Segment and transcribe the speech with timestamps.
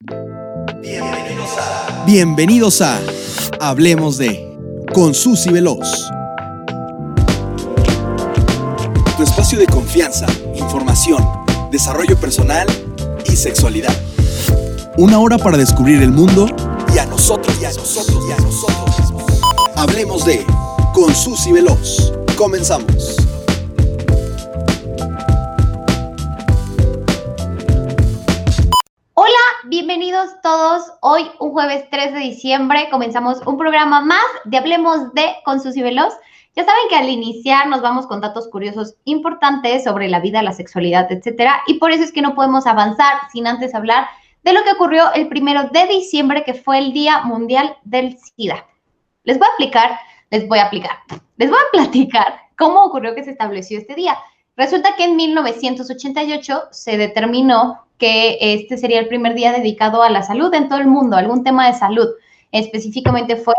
[0.00, 3.00] Bienvenidos a, Bienvenidos a
[3.58, 4.56] Hablemos de
[4.94, 6.08] con Susy Veloz.
[9.16, 11.26] Tu espacio de confianza, información,
[11.72, 12.68] desarrollo personal
[13.28, 13.92] y sexualidad.
[14.96, 16.46] Una hora para descubrir el mundo
[16.94, 19.12] y a nosotros y a nosotros y a nosotros
[19.74, 20.46] Hablemos de
[20.94, 22.12] con Susy Veloz.
[22.36, 23.17] Comenzamos.
[30.18, 30.92] Bienvenidos todos.
[31.00, 35.82] Hoy, un jueves 3 de diciembre, comenzamos un programa más de Hablemos de con Susy
[35.82, 36.12] Veloz.
[36.56, 40.52] Ya saben que al iniciar nos vamos con datos curiosos importantes sobre la vida, la
[40.52, 44.08] sexualidad, etcétera, y por eso es que no podemos avanzar sin antes hablar
[44.42, 48.66] de lo que ocurrió el primero de diciembre, que fue el Día Mundial del SIDA.
[49.22, 50.00] Les voy a explicar,
[50.30, 50.98] les voy a aplicar,
[51.36, 54.18] les voy a platicar cómo ocurrió que se estableció este día.
[54.56, 60.22] Resulta que en 1988 se determinó que este sería el primer día dedicado a la
[60.22, 62.08] salud en todo el mundo, algún tema de salud.
[62.52, 63.54] Específicamente fue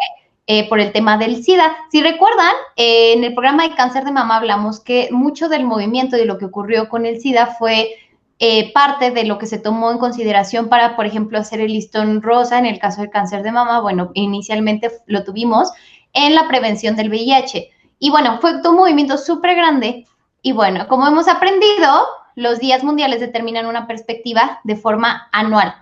[0.47, 1.75] eh, por el tema del SIDA.
[1.91, 6.15] Si recuerdan, eh, en el programa de cáncer de mama hablamos que mucho del movimiento
[6.15, 7.91] y de lo que ocurrió con el SIDA fue
[8.39, 12.21] eh, parte de lo que se tomó en consideración para, por ejemplo, hacer el listón
[12.21, 13.81] rosa en el caso del cáncer de mama.
[13.81, 15.71] Bueno, inicialmente lo tuvimos
[16.13, 17.69] en la prevención del VIH.
[17.99, 20.07] Y bueno, fue un movimiento súper grande.
[20.41, 22.07] Y bueno, como hemos aprendido,
[22.39, 25.75] los días mundiales determinan una perspectiva de forma anual.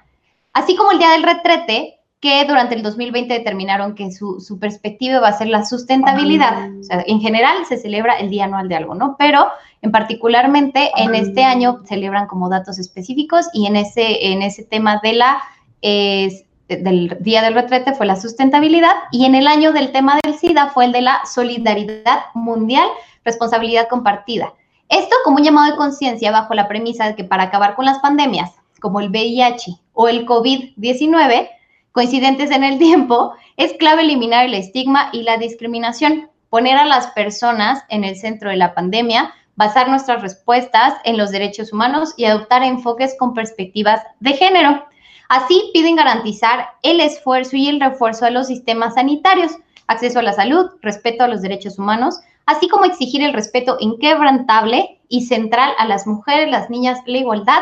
[0.54, 5.28] Así como el día del retrete, que durante el 2020 determinaron que su, perspectiva va
[5.28, 6.72] a ser la sustentabilidad.
[6.80, 9.18] O sea, en general se celebra el día anual de algo, ¿no?
[9.20, 9.46] Pero
[9.84, 15.00] en particularmente en este año celebran como datos específicos y en ese, en ese tema
[15.04, 15.38] de la,
[15.84, 20.70] del día del retrete fue la sustentabilidad y en el año del tema del SIDA
[20.70, 22.88] fue el de la solidaridad mundial,
[23.24, 24.54] responsabilidad compartida.
[24.90, 28.00] Esto como un llamado de conciencia bajo la premisa de que para acabar con las
[28.00, 31.50] pandemias como el VIH o el COVID-19,
[31.92, 37.08] coincidentes en el tiempo, es clave eliminar el estigma y la discriminación, poner a las
[37.08, 42.26] personas en el centro de la pandemia, basar nuestras respuestas en los derechos humanos y
[42.26, 44.86] adoptar enfoques con perspectivas de género.
[45.30, 49.52] Así piden garantizar el esfuerzo y el refuerzo de los sistemas sanitarios,
[49.88, 55.00] acceso a la salud, respeto a los derechos humanos, así como exigir el respeto inquebrantable
[55.08, 57.60] y central a las mujeres, las niñas, la igualdad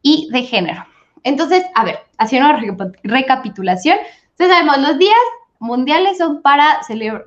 [0.00, 0.86] y de género.
[1.24, 3.98] Entonces, a ver, haciendo una recapitulación,
[4.30, 5.16] entonces sabemos, los días
[5.58, 6.80] mundiales son para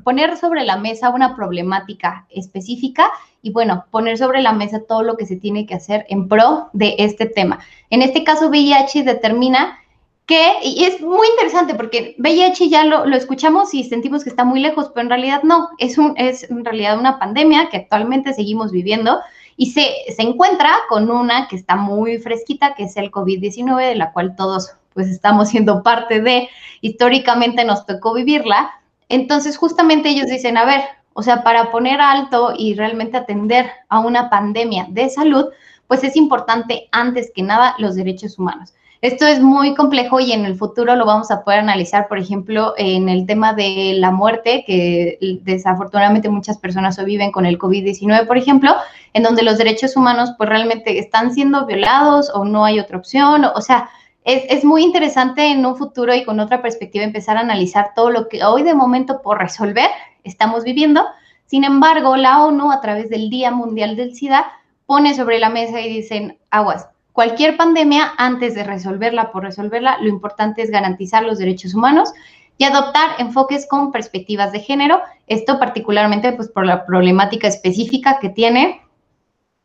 [0.04, 3.12] poner sobre la mesa una problemática específica
[3.42, 6.70] y bueno, poner sobre la mesa todo lo que se tiene que hacer en pro
[6.72, 7.60] de este tema.
[7.90, 9.80] En este caso, VIH determina
[10.26, 14.44] que, y es muy interesante porque VIH ya lo, lo, escuchamos y sentimos que está
[14.44, 18.34] muy lejos, pero en realidad no, es, un, es en realidad una pandemia que actualmente
[18.34, 19.20] seguimos viviendo
[19.58, 23.96] y se, se encuentra con una que está muy fresquita, que es el COVID-19, de
[23.96, 26.50] la cual todos pues estamos siendo parte de,
[26.82, 28.72] históricamente nos tocó vivirla.
[29.10, 30.82] Entonces, justamente ellos dicen, a ver,
[31.14, 35.46] o sea, para poner alto y realmente atender a una pandemia de salud,
[35.88, 38.74] pues es importante antes que nada los derechos humanos.
[39.02, 42.76] Esto es muy complejo y en el futuro lo vamos a poder analizar, por ejemplo,
[42.78, 48.28] en el tema de la muerte, que desafortunadamente muchas personas hoy viven con el COVID-19,
[48.28, 48.76] por ejemplo,
[49.14, 53.44] en donde los derechos humanos pues realmente están siendo violados o no hay otra opción.
[53.44, 53.90] O, sea,
[54.24, 58.12] es, es, muy interesante en un futuro y con otra perspectiva empezar a analizar todo
[58.12, 59.90] lo que hoy de momento por resolver
[60.24, 61.04] estamos viviendo.
[61.48, 64.46] Sin embargo, la ONU a través del Día Mundial del SIDA
[64.86, 70.08] pone sobre la mesa y dicen, aguas, cualquier pandemia, antes de resolverla por resolverla, lo
[70.08, 72.14] importante es garantizar los derechos humanos
[72.58, 78.30] y adoptar enfoques con perspectivas de género, esto particularmente pues por la problemática específica que
[78.30, 78.82] tiene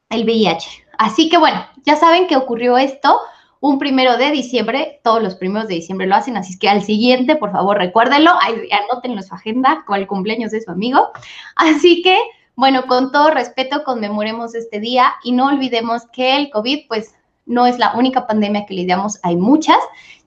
[0.08, 0.84] el VIH.
[0.98, 3.18] Así que bueno, ya saben que ocurrió esto
[3.60, 7.36] un primero de diciembre, todos los primeros de diciembre lo hacen, así que al siguiente,
[7.36, 11.10] por favor, recuérdenlo, anótenlo en su agenda con el cumpleaños de su amigo.
[11.56, 12.16] Así que,
[12.54, 17.14] bueno, con todo respeto, conmemoremos este día y no olvidemos que el COVID, pues,
[17.46, 19.78] no es la única pandemia que lidiamos, hay muchas.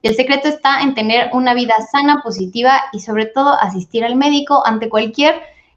[0.02, 4.16] Y el secreto está en tener una vida sana, positiva y sobre todo asistir al
[4.16, 5.36] médico ante cualquier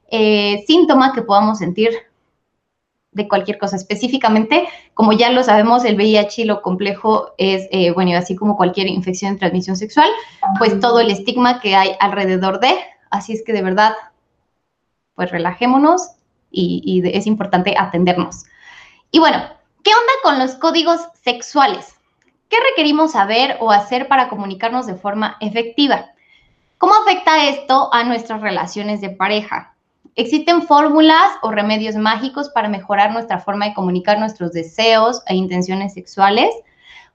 [0.09, 1.91] eh, síntoma que podamos sentir
[3.11, 3.75] de cualquier cosa.
[3.75, 8.87] Específicamente, como ya lo sabemos, el VIH lo complejo es, eh, bueno, así como cualquier
[8.87, 10.09] infección de transmisión sexual,
[10.57, 12.73] pues todo el estigma que hay alrededor de.
[13.11, 13.93] Así es que de verdad,
[15.15, 16.11] pues relajémonos
[16.49, 18.45] y, y es importante atendernos.
[19.11, 19.43] Y bueno,
[19.83, 21.95] ¿Qué onda con los códigos sexuales?
[22.47, 26.11] ¿Qué requerimos saber o hacer para comunicarnos de forma efectiva?
[26.77, 29.75] ¿Cómo afecta esto a nuestras relaciones de pareja?
[30.15, 35.95] ¿Existen fórmulas o remedios mágicos para mejorar nuestra forma de comunicar nuestros deseos e intenciones
[35.95, 36.55] sexuales?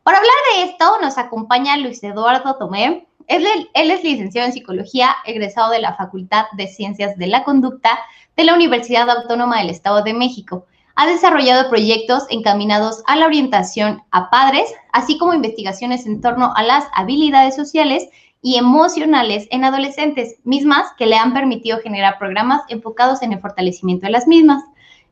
[0.03, 3.09] Para hablar de esto nos acompaña Luis Eduardo Tomé.
[3.29, 7.99] Él, él es licenciado en psicología, egresado de la Facultad de Ciencias de la Conducta
[8.37, 10.67] de la Universidad Autónoma del Estado de México.
[11.01, 16.65] Ha desarrollado proyectos encaminados a la orientación a padres, así como investigaciones en torno a
[16.65, 18.09] las habilidades sociales
[18.43, 24.07] y emocionales en adolescentes, mismas que le han permitido generar programas enfocados en el fortalecimiento
[24.07, 24.65] de las mismas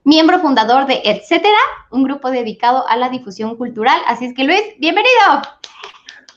[0.02, 1.56] miembro fundador de Etcétera,
[1.92, 4.00] un grupo dedicado a la difusión cultural.
[4.08, 5.42] Así es que Luis, bienvenido.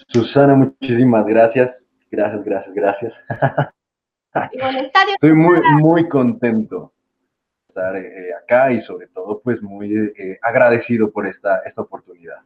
[0.10, 1.72] Susana, muchísimas gracias.
[2.12, 3.14] Gracias, gracias, gracias.
[5.14, 6.94] Estoy muy, muy contento
[7.70, 12.38] estar eh, acá y sobre todo pues muy eh, agradecido por esta, esta oportunidad.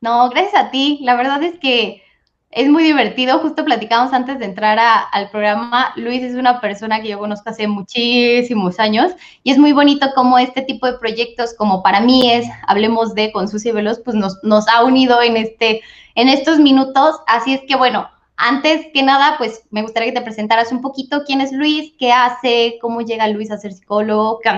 [0.00, 0.98] No, gracias a ti.
[1.02, 2.02] La verdad es que
[2.50, 3.38] es muy divertido.
[3.38, 4.78] Justo platicamos antes de entrar
[5.12, 5.92] al programa.
[5.96, 9.12] Luis es una persona que yo conozco hace muchísimos años
[9.44, 13.32] y es muy bonito como este tipo de proyectos, como para mí es Hablemos de
[13.32, 15.82] con Susi Veloz, pues nos, nos ha unido en, este,
[16.16, 17.20] en estos minutos.
[17.28, 18.08] Así es que bueno,
[18.42, 21.22] antes que nada, pues me gustaría que te presentaras un poquito.
[21.24, 24.50] Quién es Luis, qué hace, cómo llega Luis a ser psicólogo, qué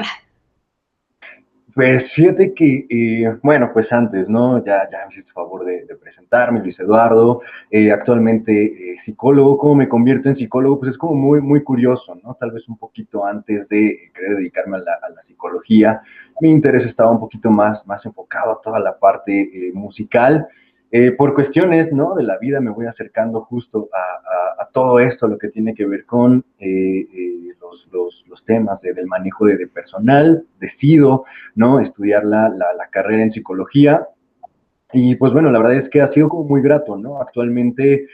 [1.75, 4.65] pues fíjate que, eh, bueno, pues antes, ¿no?
[4.65, 9.89] Ya, ya me hiciste favor de, presentarme, Luis Eduardo, eh, actualmente eh, psicólogo, ¿cómo me
[9.89, 10.79] convierto en psicólogo?
[10.79, 12.35] Pues es como muy, muy curioso, ¿no?
[12.35, 16.01] Tal vez un poquito antes de querer dedicarme a la, a la psicología,
[16.41, 20.47] mi interés estaba un poquito más, más enfocado a toda la parte musical,
[20.96, 22.14] eh, por cuestiones ¿no?
[22.14, 26.05] de la vida me voy acercando justo a, todo esto, lo que tiene que ver
[26.05, 30.44] con eh, eh, los, temas del manejo de, personal.
[30.61, 31.25] Decido
[31.56, 31.81] ¿no?
[31.81, 34.06] estudiar la, la, carrera en psicología
[34.93, 37.20] y pues bueno, la verdad es que ha sido como muy grato, ¿no?
[37.20, 38.06] Actualmente,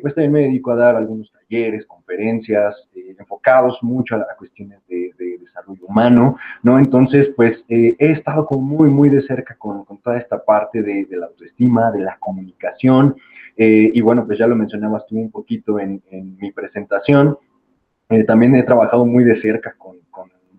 [0.00, 6.36] pues también me dedico a dar algunos talleres, conferencias, enfocados mucho a, cuestiones de, humano,
[6.62, 6.78] ¿no?
[6.78, 11.06] Entonces, pues he estado como muy, muy de cerca con, con toda esta parte de,
[11.10, 13.16] la autoestima, de la comunicación,
[13.56, 16.00] eh, y bueno, pues ya lo mencionabas tú un poquito en,
[16.40, 17.36] mi presentación.
[18.08, 19.98] Eh, también he trabajado muy de cerca con,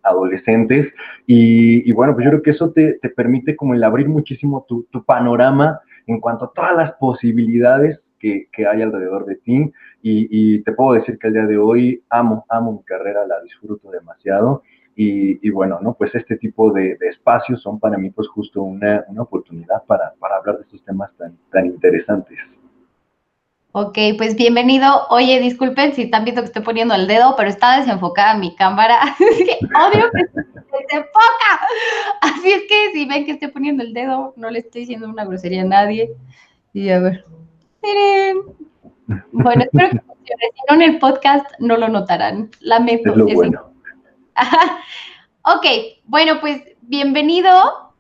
[0.02, 0.88] adolescentes
[1.28, 4.88] y, bueno, pues yo creo que eso te, te permite como el abrir muchísimo tu,
[4.90, 10.60] tu, panorama en cuanto a todas las posibilidades que, que hay alrededor de ti y,
[10.64, 14.64] te puedo decir que el día de hoy amo, amo mi carrera, la disfruto demasiado
[15.02, 15.94] y, bueno, ¿no?
[15.94, 20.36] Pues este tipo de, espacios son para mí pues justo una, una oportunidad para, para,
[20.36, 22.38] hablar de estos temas tan, tan interesantes.
[23.72, 25.08] Ok, pues bienvenido.
[25.10, 29.00] Oye, disculpen si están viendo que estoy poniendo el dedo, pero está desenfocada mi cámara.
[29.20, 31.68] Odio que se desenfoca.
[32.20, 35.24] Así es que si ven que estoy poniendo el dedo, no le estoy diciendo una
[35.24, 36.12] grosería a nadie.
[36.74, 37.24] Y a ver,
[37.82, 38.38] miren.
[39.32, 40.44] Bueno, espero que funcione.
[40.54, 42.50] Si no, en el podcast no lo notarán.
[42.60, 43.12] Lamento.
[43.12, 43.70] Es lo bueno.
[45.44, 45.66] ok,
[46.06, 47.94] bueno, pues bienvenido.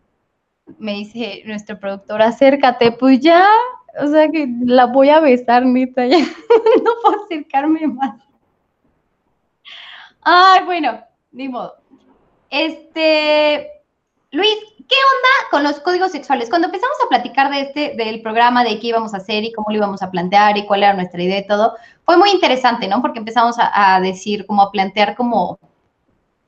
[0.77, 3.47] Me dice nuestro productor, acércate, pues ya,
[3.99, 8.21] o sea que la voy a besar, neta, ya no puedo acercarme más.
[10.21, 10.99] Ay, bueno,
[11.31, 11.75] ni modo.
[12.51, 13.67] Este,
[14.31, 16.49] Luis, ¿qué onda con los códigos sexuales?
[16.49, 19.71] Cuando empezamos a platicar de este, del programa, de qué íbamos a hacer y cómo
[19.71, 21.75] lo íbamos a plantear y cuál era nuestra idea y todo,
[22.05, 23.01] fue muy interesante, ¿no?
[23.01, 25.57] Porque empezamos a, a decir, como a plantear como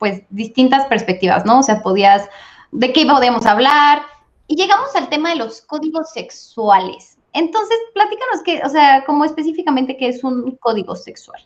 [0.02, 1.60] pues distintas perspectivas, ¿no?
[1.60, 2.28] O sea, podías,
[2.72, 4.00] ¿de qué podemos hablar?
[4.48, 7.20] Y llegamos al tema de los códigos sexuales.
[7.34, 11.40] Entonces, platícanos qué, o sea, como específicamente qué es un código sexual.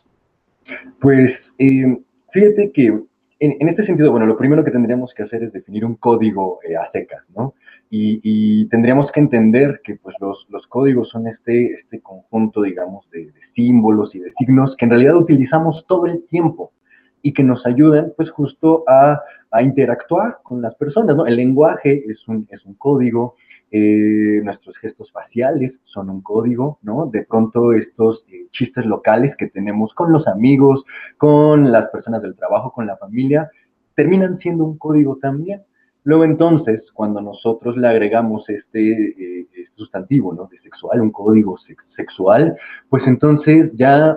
[1.00, 1.98] Pues, eh,
[2.32, 2.98] fíjate que
[3.40, 6.76] en, este sentido, bueno, lo primero que tendríamos que hacer es definir un código eh,
[6.76, 7.52] a secas, ¿no?
[7.90, 14.14] Y, tendríamos que entender que pues los, códigos son este, este conjunto, digamos, de, símbolos
[14.14, 16.72] y de signos que en realidad utilizamos todo el tiempo
[17.22, 19.20] y que nos ayuden pues justo a,
[19.50, 21.16] a interactuar con las personas.
[21.16, 21.26] ¿no?
[21.26, 23.34] El lenguaje es un, es un código,
[23.72, 27.06] eh, nuestros gestos faciales son un código, ¿no?
[27.06, 30.84] De pronto estos eh, chistes locales que tenemos con los amigos,
[31.18, 33.50] con las personas del trabajo, con la familia,
[33.96, 35.62] terminan siendo un código también.
[36.04, 40.46] Luego entonces, cuando nosotros le agregamos este, eh, este sustantivo, ¿no?
[40.46, 41.58] De sexual, un código
[41.96, 42.56] sexual,
[42.88, 44.16] pues entonces ya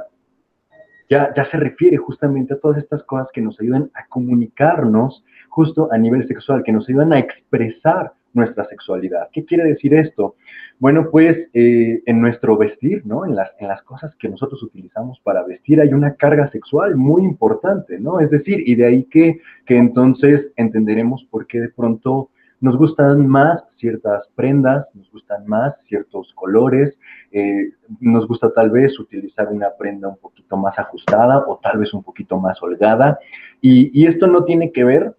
[1.09, 5.97] ya, se refiere justamente a todas estas cosas que nos ayudan a comunicarnos justo a
[5.97, 9.29] nivel sexual, que nos ayudan a expresar nuestra sexualidad.
[9.33, 10.35] ¿Qué quiere decir esto?
[10.77, 13.25] Bueno, pues eh, en nuestro vestir, ¿no?
[13.25, 17.23] En las, en las cosas que nosotros utilizamos para vestir hay una carga sexual muy
[17.23, 18.19] importante, ¿no?
[18.19, 22.29] Es decir, y de ahí que, que entonces entenderemos por qué de pronto
[22.61, 26.97] nos gustan más ciertas prendas, nos gustan más ciertos colores,
[27.31, 31.93] eh, nos gusta tal vez utilizar una prenda un poquito más ajustada o tal vez
[31.93, 33.19] un poquito más holgada.
[33.61, 35.15] Y, esto no tiene que ver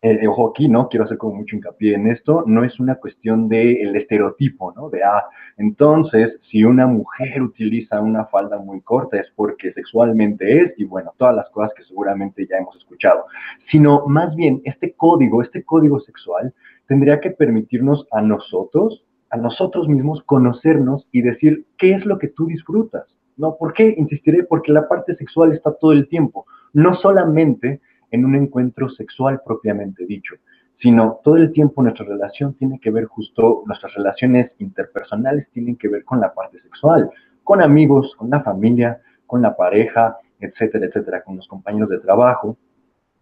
[0.00, 0.88] eh, ojo aquí, ¿no?
[0.88, 4.88] Quiero hacer como mucho hincapié en esto, no es una cuestión del estereotipo, ¿no?
[4.90, 5.24] De, ah,
[5.56, 11.12] entonces, si una mujer utiliza una falda muy corta es porque sexualmente es, y bueno,
[11.16, 13.24] todas las cosas que seguramente ya hemos escuchado,
[13.70, 16.54] sino más bien este código, este código sexual,
[16.86, 22.28] tendría que permitirnos a nosotros, a nosotros mismos, conocernos y decir qué es lo que
[22.28, 23.04] tú disfrutas,
[23.36, 23.56] ¿no?
[23.56, 23.96] ¿Por qué?
[23.98, 29.40] Insistiré, porque la parte sexual está todo el tiempo, no solamente en un encuentro sexual
[29.44, 30.34] propiamente dicho,
[30.80, 35.88] sino todo el tiempo nuestra relación tiene que ver justo, nuestras relaciones interpersonales tienen que
[35.88, 37.10] ver con la parte sexual,
[37.42, 42.56] con amigos, con la familia, con la pareja, etcétera, etcétera, con los compañeros de trabajo.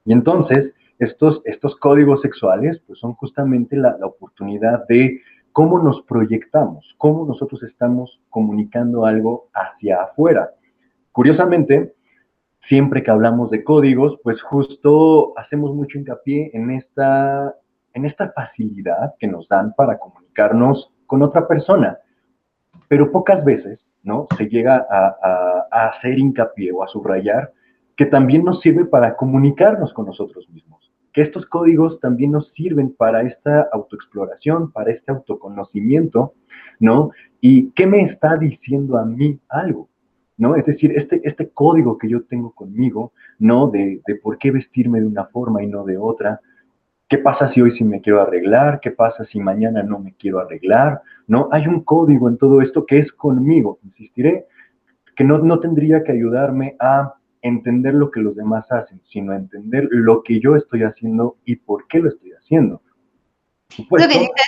[0.04, 5.20] Y entonces, estos, estos códigos sexuales pues son justamente la, la oportunidad de
[5.52, 10.50] cómo nos proyectamos, cómo nosotros estamos comunicando algo hacia afuera.
[11.12, 11.94] Curiosamente,
[12.68, 17.54] siempre que hablamos de códigos, pues justo hacemos mucho hincapié en esta,
[17.94, 21.98] en esta facilidad que nos dan para comunicarnos con otra persona.
[22.88, 24.26] Pero pocas veces, ¿no?
[24.36, 27.52] Se llega a, hacer hincapié o a subrayar
[27.96, 30.92] que también nos sirve para comunicarnos con nosotros mismos.
[31.12, 36.34] Que estos códigos también nos sirven para esta autoexploración, para este autoconocimiento,
[36.78, 37.10] ¿no?
[37.40, 39.88] ¿Y qué me está diciendo a mí algo?
[40.36, 40.56] ¿No?
[40.56, 43.68] Es decir, este, este código que yo tengo conmigo, ¿no?
[43.68, 46.40] De, de, por qué vestirme de una forma y no de otra.
[47.08, 48.80] ¿Qué pasa si hoy sí me quiero arreglar?
[48.80, 51.02] ¿Qué pasa si mañana no me quiero arreglar?
[51.26, 51.48] ¿No?
[51.52, 54.46] Hay un código en todo esto que es conmigo, insistiré,
[55.14, 59.36] que no, no tendría que ayudarme a entender lo que los demás hacen, sino a
[59.36, 62.82] entender lo que yo estoy haciendo y por qué lo estoy haciendo.
[63.68, 64.46] Supuesto, lo que dices,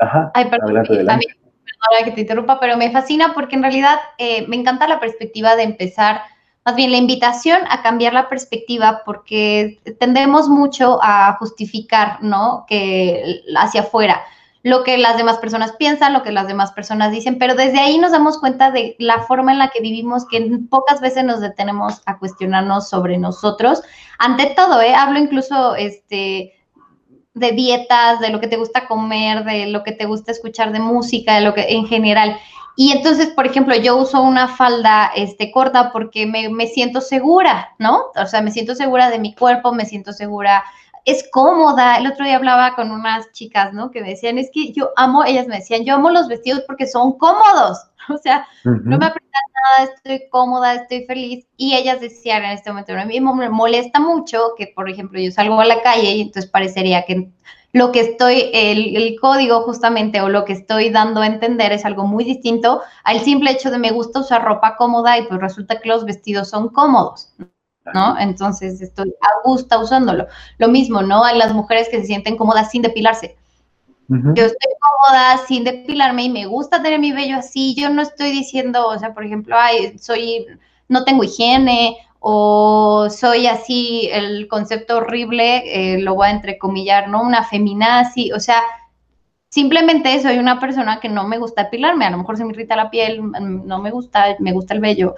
[0.00, 1.37] Ajá, Ay, perdón, adelante, adelante
[1.80, 5.56] ahora que te interrumpa, pero me fascina porque en realidad eh, me encanta la perspectiva
[5.56, 6.22] de empezar,
[6.64, 12.64] más bien la invitación a cambiar la perspectiva porque tendemos mucho a justificar, ¿no?
[12.68, 14.22] Que hacia afuera
[14.62, 17.98] lo que las demás personas piensan, lo que las demás personas dicen, pero desde ahí
[17.98, 22.02] nos damos cuenta de la forma en la que vivimos, que pocas veces nos detenemos
[22.06, 23.82] a cuestionarnos sobre nosotros.
[24.18, 24.94] Ante todo, ¿eh?
[24.94, 26.57] hablo incluso, este,
[27.38, 30.80] de dietas, de lo que te gusta comer, de lo que te gusta escuchar de
[30.80, 32.38] música, de lo que en general.
[32.76, 37.74] Y entonces, por ejemplo, yo uso una falda este, corta porque me, me, siento segura,
[37.78, 38.02] ¿no?
[38.14, 40.62] O sea, me siento segura de mi cuerpo, me siento segura,
[41.08, 41.96] es cómoda.
[41.96, 43.90] El otro día hablaba con unas chicas, ¿no?
[43.90, 46.86] Que me decían, es que yo amo, ellas me decían, yo amo los vestidos porque
[46.86, 47.78] son cómodos.
[48.10, 49.42] O sea, no me apretan
[49.76, 51.46] nada, estoy cómoda, estoy feliz.
[51.58, 55.30] Y ellas decían en este momento, a mí me molesta mucho que, por ejemplo, yo
[55.30, 57.30] salgo a la calle y entonces parecería que
[57.72, 61.84] lo que estoy, el, el, código justamente o lo que estoy dando a entender es
[61.84, 65.78] algo muy distinto al simple hecho de me gusta usar ropa cómoda y pues resulta
[65.78, 67.34] que los vestidos son cómodos.
[67.94, 68.18] ¿No?
[68.18, 70.26] Entonces estoy a gusto usándolo.
[70.58, 71.24] Lo mismo, ¿no?
[71.24, 73.36] Hay las mujeres que se sienten cómodas sin depilarse.
[74.10, 77.74] Yo estoy cómoda sin depilarme y me gusta tener mi vello así.
[77.74, 80.46] Yo no estoy diciendo, o sea, por ejemplo, ay, soy,
[80.88, 87.22] no tengo higiene o soy así, el concepto horrible, eh, lo voy a entrecomillar, ¿no?
[87.22, 88.62] Una feminazi, o sea,
[89.50, 92.76] simplemente soy una persona que no me gusta depilarme, a lo mejor se me irrita
[92.76, 95.14] la piel, mm, no me gusta, me gusta el vello.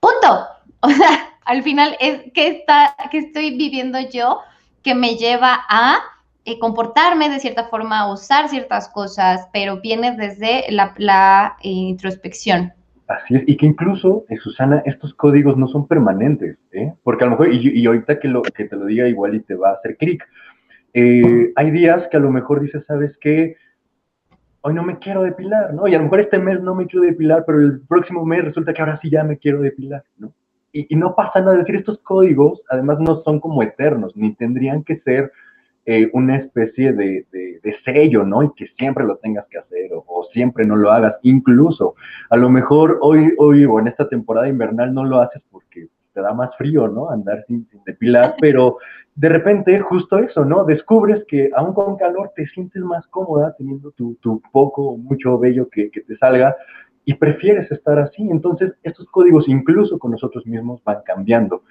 [0.00, 0.46] Punto.
[0.80, 4.40] O sea, al final es que está, que estoy viviendo yo
[4.82, 5.96] que me lleva a
[6.44, 12.72] eh, comportarme de cierta forma, a usar ciertas cosas, pero viene desde la, eh, introspección.
[13.08, 16.58] Así es, y que incluso, eh, Susana, estos códigos no son permanentes,
[17.02, 19.40] porque a lo mejor, y, y, ahorita que, lo, que te lo diga igual y
[19.40, 20.22] te va a hacer clic,
[20.94, 23.56] hay días que a lo mejor dices, ¿sabes qué?
[24.60, 25.88] Hoy no me quiero depilar, ¿no?
[25.88, 28.74] Y a lo mejor este mes no me quiero depilar, pero el próximo mes resulta
[28.74, 30.34] que ahora sí ya me quiero depilar, ¿no?
[30.72, 34.34] Y, y no pasa nada, es decir, estos códigos además no son como eternos, ni
[34.34, 35.32] tendrían que ser
[35.90, 38.42] eh, una especie de, de, sello, ¿no?
[38.42, 41.14] Y que siempre lo tengas que hacer o, o, siempre no lo hagas.
[41.22, 41.94] Incluso,
[42.28, 46.20] a lo mejor hoy, hoy o en esta temporada invernal no lo haces porque te
[46.20, 47.08] da más frío, ¿no?
[47.08, 48.76] Andar sin, sin depilar, pero
[49.14, 50.64] de repente justo eso, ¿no?
[50.64, 55.38] Descubres que aún con calor te sientes más cómoda teniendo tu, tu poco o mucho
[55.38, 56.54] vello que, que te salga
[57.08, 58.28] y prefieres estar así.
[58.30, 61.62] Entonces, estos códigos incluso con nosotros mismos van cambiando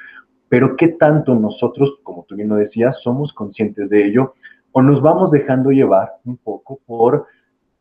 [0.50, 4.34] pero qué tanto nosotros, como tú bien lo decías, somos conscientes de ello
[4.72, 7.27] o nos vamos dejando llevar un poco por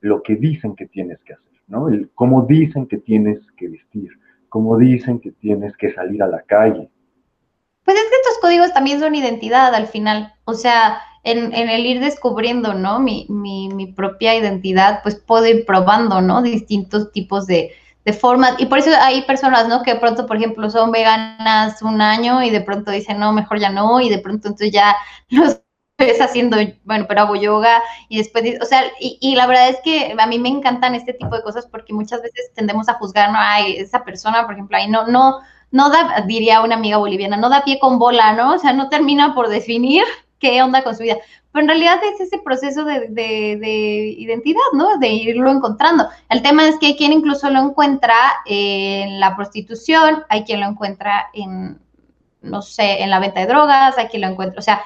[0.00, 1.88] lo que dicen que tienes que hacer, ¿no?
[1.88, 4.10] El, cómo dicen que tienes que vestir,
[4.48, 6.88] cómo dicen que tienes que salir a la calle.
[7.87, 12.00] Pues es que estos códigos también son identidad al final, o sea, en, el ir
[12.00, 12.99] descubriendo, ¿no?
[12.99, 16.43] Mi, mi, mi propia identidad, pues puedo ir probando, ¿no?
[16.43, 17.73] Distintos tipos de,
[18.05, 19.83] de formas, y por eso hay personas, ¿no?
[19.83, 23.61] Que de pronto, por ejemplo, son veganas un año y de pronto dicen, no, mejor
[23.61, 24.97] ya no, y de pronto entonces ya
[25.28, 25.61] los
[25.99, 30.14] ves haciendo, bueno, pero hago yoga y después, o sea, y, la verdad es que
[30.19, 33.38] a mí me encantan este tipo de cosas porque muchas veces tendemos a juzgar, no,
[33.40, 35.40] ay, esa persona, por ejemplo, ahí no, no,
[35.76, 38.54] no da, diría una amiga boliviana, no da pie con bola, ¿no?
[38.54, 40.04] O sea, no termina por definir
[40.38, 41.18] qué onda con su vida.
[41.52, 44.99] Pero en realidad es ese proceso de, de, identidad, ¿no?
[44.99, 46.09] De irlo encontrando.
[46.30, 48.14] El tema es que hay quien incluso lo encuentra
[48.47, 51.78] en la prostitución, hay quien lo encuentra en,
[52.40, 54.83] no sé, en la venta de drogas, hay quien lo encuentra, o sea,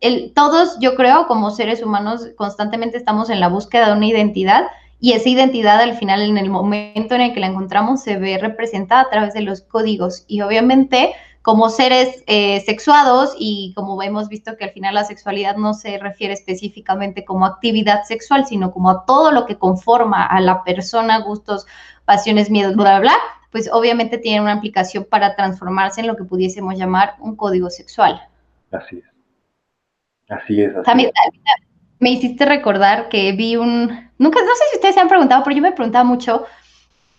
[0.00, 4.66] el, todos, yo creo, como seres humanos, constantemente estamos en la búsqueda de una identidad
[5.02, 8.38] y esa identidad al final, en el momento en el que la encontramos, se ve
[8.38, 10.24] representada a través de los códigos.
[10.28, 15.56] Y obviamente, como seres eh, sexuados y como hemos visto que al final la sexualidad
[15.56, 20.40] no se refiere específicamente como actividad sexual, sino como a todo lo que conforma a
[20.40, 21.66] la persona, gustos,
[22.04, 23.14] pasiones, miedos, bla, bla, bla,
[23.50, 28.22] pues obviamente tiene una aplicación para transformarse en lo que pudiésemos llamar un código sexual.
[28.70, 29.04] Así es.
[30.28, 30.80] Así es.
[30.84, 31.10] También,
[32.02, 35.54] me hiciste recordar que vi un, nunca, no sé si ustedes se han preguntado, pero
[35.54, 36.44] yo me preguntaba mucho,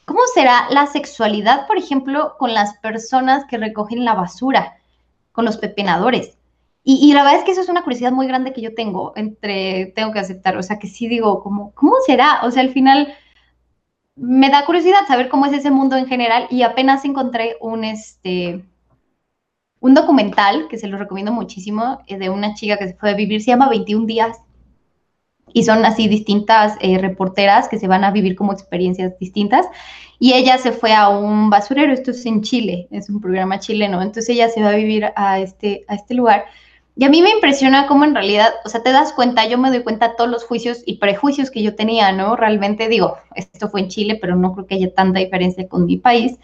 [0.03, 4.75] ¿cómo será la sexualidad, por ejemplo, con las personas que recogen la basura,
[5.31, 6.37] con los pepenadores?
[6.83, 9.93] Y, la verdad es que eso es una curiosidad muy grande que yo tengo, entre,
[9.95, 12.41] tengo que aceptar, o sea, que sí digo, ¿cómo, cómo será?
[12.43, 13.13] O sea, al final
[14.17, 18.65] me da curiosidad saber cómo es ese mundo en general y apenas encontré un, este,
[19.79, 23.15] un documental que se lo recomiendo muchísimo, eh, de una chica que se fue a
[23.15, 24.37] vivir, se llama 21 días
[25.51, 29.65] y son así distintas eh, reporteras que se van a vivir como experiencias distintas.
[30.19, 34.01] Y ella se fue a un basurero, esto es en Chile, es un programa chileno,
[34.01, 36.45] entonces ella se va a vivir a este, a este lugar.
[36.95, 39.69] Y a mí me impresiona cómo en realidad, o sea, te das cuenta, yo me
[39.69, 42.35] doy cuenta todos los juicios y prejuicios que yo tenía, ¿no?
[42.35, 45.97] Realmente digo, esto fue en Chile, pero no creo que haya tanta diferencia con mi
[45.97, 46.37] país.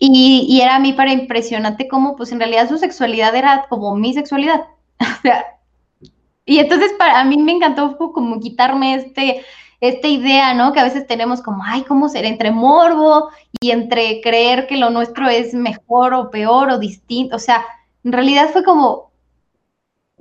[0.00, 3.94] Y, y era a mí para impresionante cómo, pues en realidad su sexualidad era como
[3.96, 4.62] mi sexualidad.
[5.00, 5.57] O sea,
[6.48, 9.44] y entonces para mí me encantó como quitarme este,
[9.82, 10.72] esta idea, ¿no?
[10.72, 12.24] Que a veces tenemos como, ay, ¿cómo ser?
[12.24, 13.28] Entre morbo
[13.60, 17.36] y entre creer que lo nuestro es mejor o peor o distinto.
[17.36, 17.66] O sea,
[18.02, 19.10] en realidad fue como,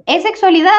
[0.05, 0.73] es sexualidad.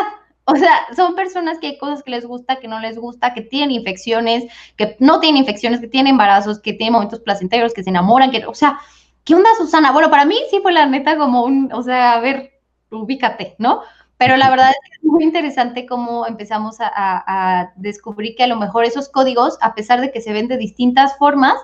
[0.44, 3.40] O sea, son personas que hay cosas que les gusta, que no les gusta, que
[3.40, 4.44] tienen infecciones,
[4.76, 8.44] que no tienen infecciones, que tienen embarazos, que tienen momentos placenteros, que se enamoran, que,
[8.44, 8.80] o sea,
[9.24, 9.92] ¿qué onda, Susana?
[9.92, 12.52] Bueno, para mí sí fue la neta como un, o sea, a ver,
[12.90, 13.82] ubícate, ¿no?
[14.18, 18.57] Pero la verdad es que es muy interesante cómo empezamos a, descubrir que a lo
[18.57, 21.54] mejor esos códigos, a pesar de que se ven de distintas formas,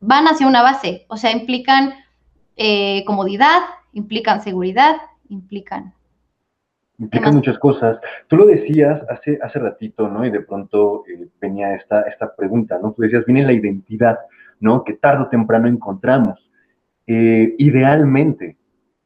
[0.00, 1.04] van hacia una base.
[1.08, 1.92] O sea, implican
[2.56, 3.60] eh, comodidad,
[3.92, 4.96] implican seguridad,
[5.28, 5.94] implican...
[6.98, 7.98] Implican muchas cosas.
[8.28, 10.24] Tú lo decías hace, hace ratito, ¿no?
[10.24, 12.92] Y de pronto eh, venía esta, esta pregunta, ¿no?
[12.92, 14.18] Tú decías, viene la identidad,
[14.60, 14.84] ¿no?
[14.84, 16.48] Que tarde o temprano encontramos.
[17.06, 18.56] Eh, idealmente,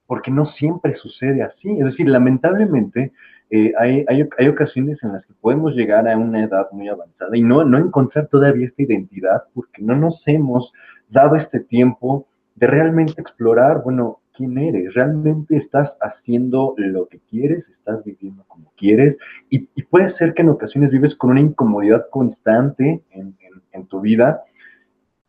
[0.07, 1.71] porque no siempre sucede así.
[1.71, 3.13] Es decir, lamentablemente
[3.51, 7.43] eh, hay, hay, ocasiones en las que podemos llegar a una edad muy avanzada y
[7.43, 10.73] no, no encontrar todavía esta identidad porque no nos hemos
[11.09, 17.65] dado este tiempo de realmente explorar, bueno, quién eres, realmente estás haciendo lo que quieres,
[17.69, 19.17] estás viviendo como quieres
[19.49, 23.37] y, puede ser que en ocasiones vives con una incomodidad constante en,
[23.73, 24.43] en tu vida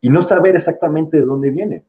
[0.00, 1.84] y no saber exactamente de dónde viene.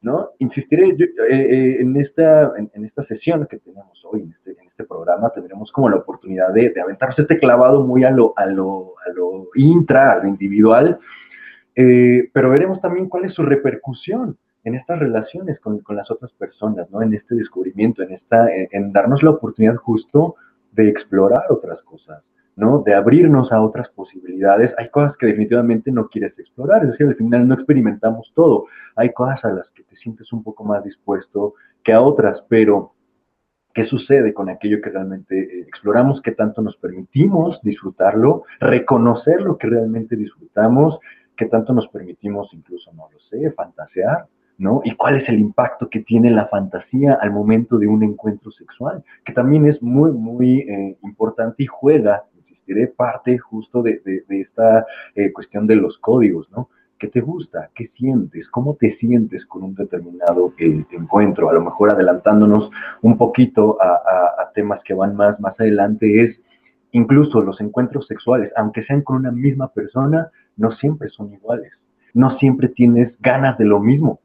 [0.00, 0.30] ¿No?
[0.38, 4.84] Insistiré eh, eh, en, esta, en, esta sesión que tenemos hoy, en este, en este
[4.84, 9.12] programa, tendremos como la oportunidad de, aventarse este clavado muy a lo, a lo, a
[9.12, 10.98] lo intra, a lo individual,
[11.74, 16.32] eh, pero veremos también cuál es su repercusión en estas relaciones con, con, las otras
[16.32, 17.00] personas, ¿no?
[17.00, 20.34] En este descubrimiento, en, esta, en darnos la oportunidad justo
[20.72, 22.22] de explorar otras cosas.
[22.58, 22.82] ¿No?
[22.84, 24.74] De abrirnos a otras posibilidades.
[24.78, 28.66] Hay cosas que definitivamente no quieres explorar, es decir, al final no experimentamos todo.
[28.96, 32.94] Hay cosas a las que te sientes un poco más dispuesto que a otras, pero
[33.72, 36.20] ¿qué sucede con aquello que realmente eh, exploramos?
[36.20, 38.42] ¿Qué tanto nos permitimos disfrutarlo?
[38.58, 40.98] Reconocer lo que realmente disfrutamos,
[41.36, 44.26] ¿qué tanto nos permitimos incluso, no lo sé, fantasear?
[44.58, 44.80] ¿no?
[44.84, 49.04] Y cuál es el impacto que tiene la fantasía al momento de un encuentro sexual,
[49.24, 52.24] que también es muy, muy eh, importante y juega
[52.74, 56.68] de parte justo de, esta eh, cuestión de los códigos, ¿no?
[56.98, 57.70] ¿Qué te gusta?
[57.74, 58.48] ¿Qué sientes?
[58.48, 61.48] ¿Cómo te sientes con un determinado eh, encuentro?
[61.48, 62.70] A lo mejor adelantándonos
[63.02, 66.40] un poquito a, temas que van más, más adelante es
[66.90, 71.72] incluso los encuentros sexuales, aunque sean con una misma persona, no siempre son iguales.
[72.14, 74.20] No siempre tienes ganas de lo mismo,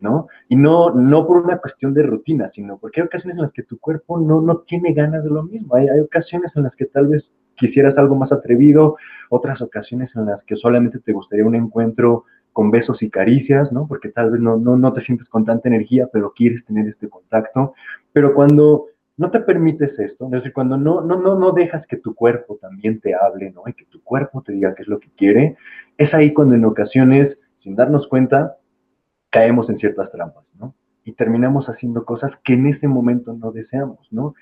[0.00, 0.26] ¿no?
[0.48, 3.62] Y no, no por una cuestión de rutina, sino porque hay ocasiones en las que
[3.62, 5.76] tu cuerpo no, no tiene ganas de lo mismo.
[5.76, 7.24] hay ocasiones en las que tal vez
[7.66, 8.96] quisieras algo más atrevido,
[9.30, 13.86] otras ocasiones en las que solamente te gustaría un encuentro con besos y caricias, ¿no?
[13.86, 17.08] Porque tal vez no, no, no te sientes con tanta energía, pero quieres tener este
[17.08, 17.74] contacto.
[18.12, 21.96] Pero cuando no te permites esto, es decir, cuando no, no, no, no dejas que
[21.96, 23.62] tu cuerpo también te hable, ¿no?
[23.66, 25.56] Y que tu cuerpo te diga qué es lo que quiere,
[25.96, 28.56] es ahí cuando en ocasiones, sin darnos cuenta,
[29.30, 30.74] caemos en ciertas trampas, ¿no?
[31.04, 34.34] Y terminamos haciendo cosas que en ese momento no deseamos, ¿no?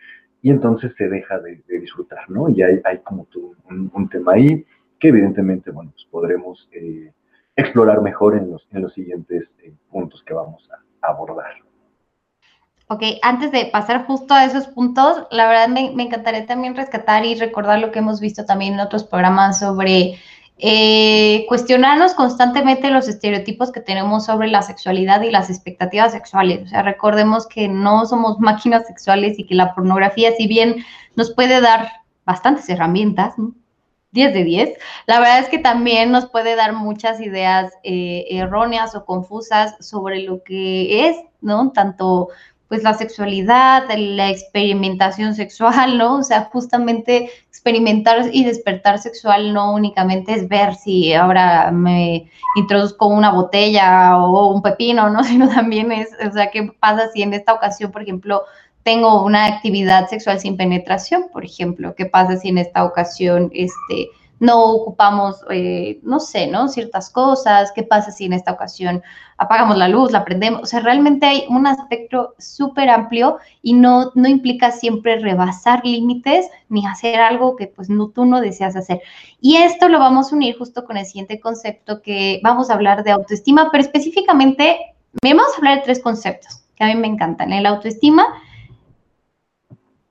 [0.42, 2.48] Y entonces se deja de, disfrutar, ¿no?
[2.48, 4.64] Y hay, como tú, un, tema ahí
[4.98, 7.12] que evidentemente, bueno, pues podremos eh,
[7.57, 10.68] explorar mejor en los, en los siguientes eh, puntos que vamos
[11.03, 11.55] a abordar.
[12.92, 17.37] Ok, antes de pasar justo a esos puntos, la verdad me, encantaría también rescatar y
[17.37, 20.18] recordar lo que hemos visto también en otros programas sobre
[20.58, 26.64] eh, cuestionarnos constantemente los estereotipos que tenemos sobre la sexualidad y las expectativas sexuales.
[26.64, 30.84] O sea, recordemos que no somos máquinas sexuales y que la pornografía, si bien
[31.16, 31.90] nos puede dar
[32.26, 33.34] bastantes herramientas,
[34.12, 38.94] 10 de 10, la verdad es que también nos puede dar muchas ideas eh, erróneas
[38.94, 41.70] o confusas sobre lo que es, ¿no?
[41.70, 42.28] Tanto
[42.70, 46.18] pues la sexualidad, la experimentación sexual, ¿no?
[46.18, 53.09] O sea, justamente experimentar y despertar sexual no únicamente es ver si ahora me introduzco
[53.09, 55.24] una botella o un pepino, ¿no?
[55.24, 58.44] Sino también es, o sea, ¿qué pasa si en esta ocasión, por ejemplo,
[58.85, 61.96] tengo una actividad sexual sin penetración, por ejemplo?
[61.96, 66.68] ¿Qué pasa si en esta ocasión, este, no ocupamos, eh, no sé, ¿no?
[66.68, 69.03] Ciertas cosas, qué pasa si en esta ocasión
[69.37, 74.12] apagamos la luz, la prendemos, o sea, realmente hay un aspecto súper amplio y no,
[74.14, 79.03] no implica siempre rebasar límites ni hacer algo que pues no, tú no deseas hacer.
[79.40, 83.05] Y esto lo vamos a unir justo con el siguiente concepto que vamos a hablar
[83.05, 87.53] de autoestima, pero específicamente vamos a hablar de tres conceptos que a mí me encantan,
[87.53, 88.26] el autoestima,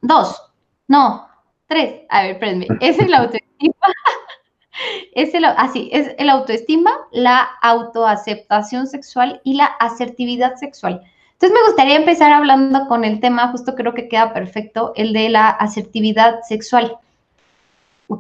[0.02, 0.40] dos,
[0.88, 1.28] no,
[1.66, 3.40] tres, a ver, espérenme, es el autoestima
[5.14, 11.04] es el, así, es el autoestima, la autoaceptación sexual y la asertividad sexual.
[11.34, 15.30] Entonces me gustaría empezar hablando con el tema, justo creo que queda perfecto, el de
[15.30, 16.98] la asertividad sexual.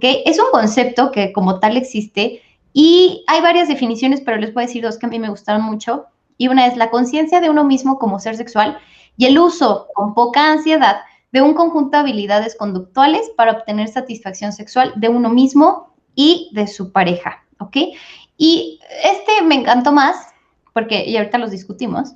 [0.02, 4.68] Es un concepto que como tal existe y hay varias definiciones, pero les voy a
[4.68, 6.06] decir dos que a mí me gustaron mucho.
[6.38, 8.78] Y una es la conciencia de uno mismo como ser sexual
[9.18, 14.52] y el uso con poca ansiedad de un conjunto de habilidades conductuales para obtener satisfacción
[14.52, 17.78] sexual de uno mismo y de su pareja, ¿ok?
[18.38, 20.16] Y este me encantó más,
[20.74, 22.14] porque, y ahorita los discutimos,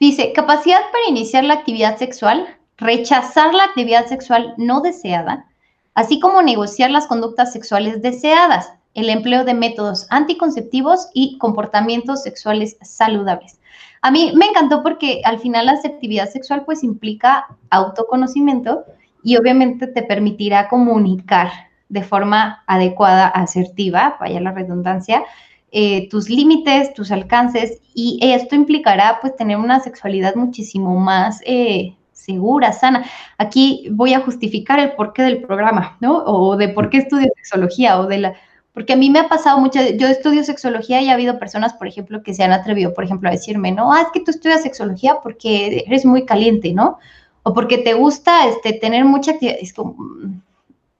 [0.00, 5.46] dice, capacidad para iniciar la actividad sexual, rechazar la actividad sexual no deseada,
[5.94, 12.76] así como negociar las conductas sexuales deseadas, el empleo de métodos anticonceptivos y comportamientos sexuales
[12.80, 13.58] saludables.
[14.06, 18.84] A mí me encantó porque al final la asertividad sexual pues implica autoconocimiento
[19.24, 21.50] y obviamente te permitirá comunicar
[21.88, 25.24] de forma adecuada, asertiva, vaya la redundancia,
[25.72, 31.96] eh, tus límites, tus alcances y esto implicará pues tener una sexualidad muchísimo más eh,
[32.12, 33.06] segura, sana.
[33.38, 36.18] Aquí voy a justificar el porqué del programa, ¿no?
[36.26, 38.36] O de por qué estudio sexología o de la
[38.76, 41.88] porque a mí me ha pasado mucho, yo estudio sexología y ha habido personas, por
[41.88, 44.64] ejemplo, que se han atrevido, por ejemplo, a decirme, no, ah, es que tú estudias
[44.64, 46.98] sexología porque eres muy caliente, ¿no?
[47.42, 49.56] O porque te gusta este, tener mucha actividad.
[49.62, 50.42] Es como, mm,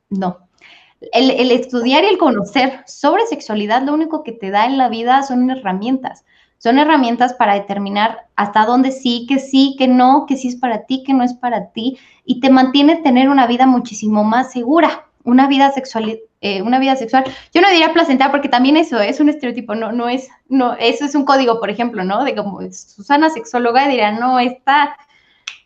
[0.08, 0.38] no.
[1.12, 4.88] El, el estudiar y el conocer sobre sexualidad, lo único que te da en la
[4.88, 6.24] vida son herramientas.
[6.56, 10.86] Son herramientas para determinar hasta dónde sí, que sí, que no, que sí es para
[10.86, 15.06] ti, que no es para ti, y te mantiene tener una vida muchísimo más segura
[15.26, 19.20] una vida sexual, eh, una vida sexual, yo no diría placentera porque también eso es
[19.20, 22.24] un estereotipo, no, no es, no, eso es un código, por ejemplo, ¿no?
[22.24, 24.96] De como Susana sexóloga diría, no, está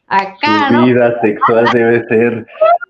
[0.06, 0.86] acá, ¿no?
[0.86, 2.46] vida sexual debe ser,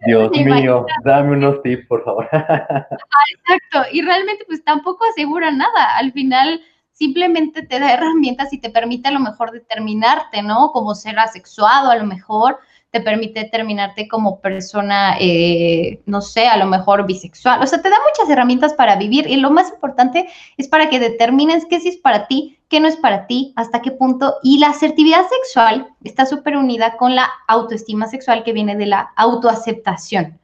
[0.06, 2.28] Dios mío, dame unos tips, por favor.
[2.32, 6.60] exacto, y realmente pues tampoco asegura nada, al final
[6.92, 10.70] simplemente te da herramientas y te permite a lo mejor determinarte, ¿no?
[10.70, 16.56] Como ser asexuado, a lo mejor, te permite terminarte como persona, eh, no sé, a
[16.56, 17.62] lo mejor bisexual.
[17.62, 20.98] O sea, te da muchas herramientas para vivir y lo más importante es para que
[20.98, 24.34] determines qué sí es para ti, qué no es para ti, hasta qué punto.
[24.42, 29.12] Y la asertividad sexual está súper unida con la autoestima sexual que viene de la
[29.16, 30.40] autoaceptación.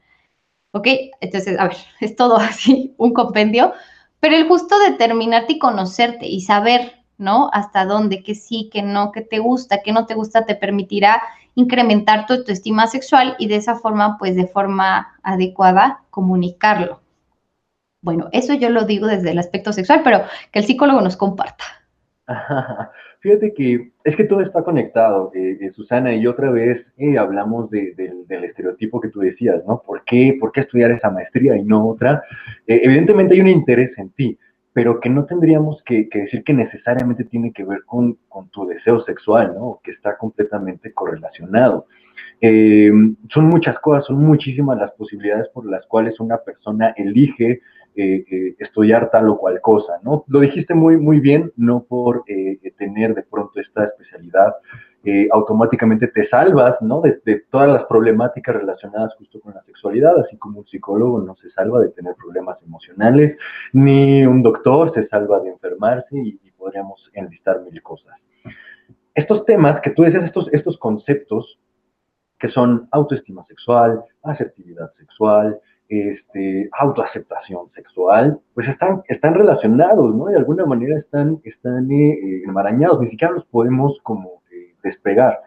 [0.72, 0.86] ¿Ok?
[1.20, 3.72] Entonces, a ver, es todo así, un compendio,
[4.20, 7.50] pero el justo determinarte y conocerte y saber, ¿no?
[7.52, 11.20] Hasta dónde, qué sí, qué no, qué te gusta, qué no te gusta, te permitirá
[11.56, 17.00] incrementar tu autoestima sexual y de esa forma, pues de forma adecuada, comunicarlo.
[18.02, 21.64] Bueno, eso yo lo digo desde el aspecto sexual, pero que el psicólogo nos comparta.
[23.20, 27.70] Fíjate que es que todo está conectado, eh, eh, Susana, y otra vez eh, hablamos
[27.70, 29.82] del estereotipo que tú decías, ¿no?
[29.84, 32.22] ¿Por qué, ¿Por qué estudiar esa maestría y no otra?
[32.66, 34.38] evidentemente hay un interés en ti,
[34.76, 38.18] pero que no tendríamos que, decir que necesariamente tiene que ver con,
[38.50, 39.80] tu deseo sexual, ¿no?
[39.82, 41.86] Que está completamente correlacionado.
[42.42, 42.92] Eh,
[43.32, 47.62] son muchas cosas, son muchísimas las posibilidades por las cuales una persona elige
[47.94, 50.26] eh, eh, estudiar tal o cual cosa, ¿no?
[50.28, 52.24] Lo dijiste muy, muy bien, no por
[52.76, 54.56] tener de pronto esta especialidad
[55.30, 57.00] automáticamente te salvas, ¿no?
[57.00, 61.36] De, de, todas las problemáticas relacionadas justo con la sexualidad, así como un psicólogo no
[61.36, 63.36] se salva de tener problemas emocionales,
[63.72, 68.16] ni un doctor se salva de enfermarse y, y podríamos enlistar mil cosas.
[69.14, 71.58] Estos temas que tú decías, estos, estos conceptos,
[72.38, 80.26] que son autoestima sexual, asertividad sexual, este, autoaceptación sexual, pues están, están relacionados, ¿no?
[80.26, 84.35] De alguna manera están, están eh, enmarañados, ni siquiera los podemos como eh,
[84.86, 85.40] despegar.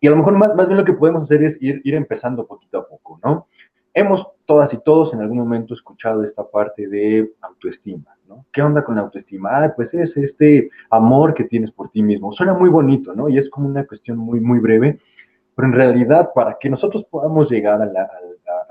[0.00, 2.46] Y a lo mejor más, más bien lo que podemos hacer es ir, ir empezando
[2.46, 3.48] poquito a poco, ¿no?
[3.92, 8.46] Hemos todas y todos en algún momento escuchado esta parte de autoestima, ¿no?
[8.52, 9.50] ¿Qué onda con la autoestima?
[9.52, 12.32] Ah, pues es este amor que tienes por ti mismo.
[12.32, 13.28] Suena muy bonito, ¿no?
[13.28, 14.98] Y es como una cuestión muy, muy breve,
[15.54, 17.88] pero en realidad, para que nosotros podamos llegar a,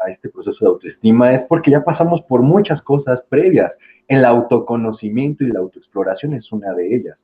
[0.10, 3.71] este proceso de autoestima es porque ya pasamos por muchas cosas previas.
[4.08, 7.17] El autoconocimiento y la autoexploración es una de ellas.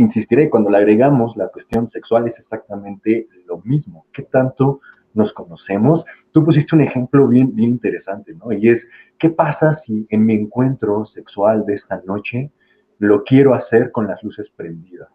[0.00, 4.06] Insistiré, cuando le agregamos la cuestión sexual es exactamente lo mismo.
[4.14, 4.80] ¿Qué tanto
[5.12, 6.06] nos conocemos?
[6.32, 8.50] Tú pusiste un ejemplo bien, bien interesante, ¿no?
[8.50, 8.82] Y es,
[9.18, 12.50] ¿qué pasa si en mi encuentro sexual de esta noche
[12.98, 15.10] lo quiero hacer con las luces prendidas,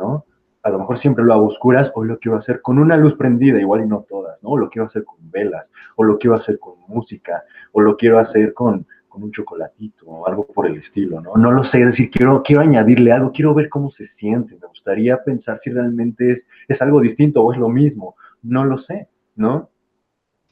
[0.00, 0.24] ¿no?
[0.64, 3.60] a lo mejor siempre lo hago oscuras, hoy lo quiero hacer con una luz prendida,
[3.60, 4.50] igual y no todas, ¿no?
[4.50, 8.18] O lo quiero hacer con velas, o lo quiero hacer con música, o lo quiero
[8.18, 11.34] hacer con, con un chocolatito, o algo por el estilo, ¿no?
[11.36, 14.66] No lo sé, es decir, quiero, quiero añadirle algo, quiero ver cómo se siente, me
[14.68, 19.08] gustaría pensar si realmente es, es algo distinto o es lo mismo, no lo sé,
[19.36, 19.70] ¿no?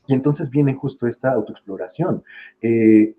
[0.07, 2.23] Y entonces viene justo esta autoexploración.
[2.61, 3.15] Eh,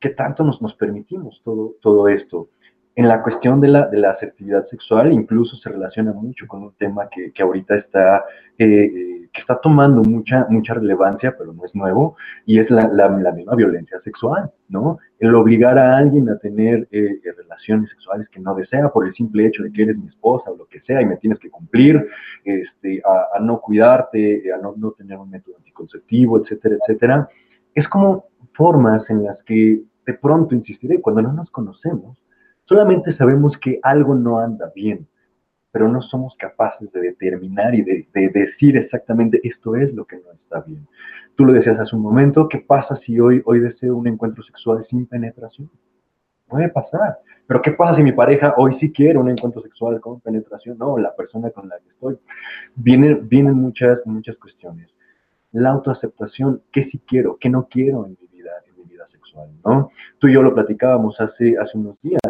[0.00, 2.50] ¿Qué tanto nos, nos permitimos todo, todo esto?
[2.98, 6.72] En la cuestión de la, de la asertividad sexual, incluso se relaciona mucho con un
[6.72, 8.24] tema que, que ahorita está,
[8.58, 13.08] eh, que está tomando mucha, mucha relevancia, pero no es nuevo, y es la, la,
[13.08, 14.98] la misma violencia sexual, ¿no?
[15.20, 19.46] El obligar a alguien a tener eh, relaciones sexuales que no desea por el simple
[19.46, 22.04] hecho de que eres mi esposa o lo que sea y me tienes que cumplir,
[22.42, 27.28] este, a, a no cuidarte, a no, no tener un método anticonceptivo, etcétera, etcétera.
[27.76, 32.18] Es como formas en las que de pronto, insistiré, cuando no nos conocemos,
[32.68, 35.08] Solamente sabemos que algo no anda bien,
[35.72, 40.16] pero no somos capaces de determinar y de, de, decir exactamente esto es lo que
[40.16, 40.86] no está bien.
[41.34, 44.84] Tú lo decías hace un momento, ¿qué pasa si hoy, hoy deseo un encuentro sexual
[44.90, 45.70] sin penetración?
[46.46, 47.18] Puede pasar.
[47.46, 50.76] Pero ¿qué pasa si mi pareja hoy sí quiere un encuentro sexual con penetración?
[50.76, 52.18] No, la persona con la que estoy.
[52.74, 54.90] Vienen, vienen muchas, muchas cuestiones.
[55.52, 57.38] La autoaceptación, ¿qué sí quiero?
[57.40, 59.48] ¿Qué no quiero en mi vida, en mi vida sexual?
[59.64, 59.90] ¿no?
[60.18, 62.20] Tú y yo lo platicábamos hace, hace unos días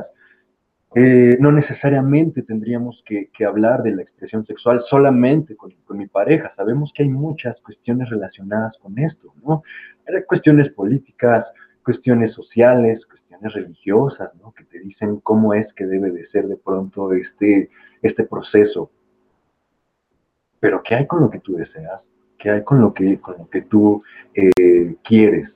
[0.95, 6.53] eh, no necesariamente tendríamos que, hablar de la expresión sexual solamente con, con, mi pareja.
[6.57, 9.63] Sabemos que hay muchas cuestiones relacionadas con esto, ¿no?
[10.07, 11.47] Hay cuestiones políticas,
[11.85, 14.53] cuestiones sociales, cuestiones religiosas, ¿no?
[14.53, 17.69] Que te dicen cómo es que debe de ser de pronto este,
[18.03, 18.91] este proceso.
[20.61, 22.01] Pero ¿qué hay con lo que tú deseas?
[22.39, 24.03] ¿Qué hay con lo que, con lo que tú
[24.35, 25.51] eh, quieres?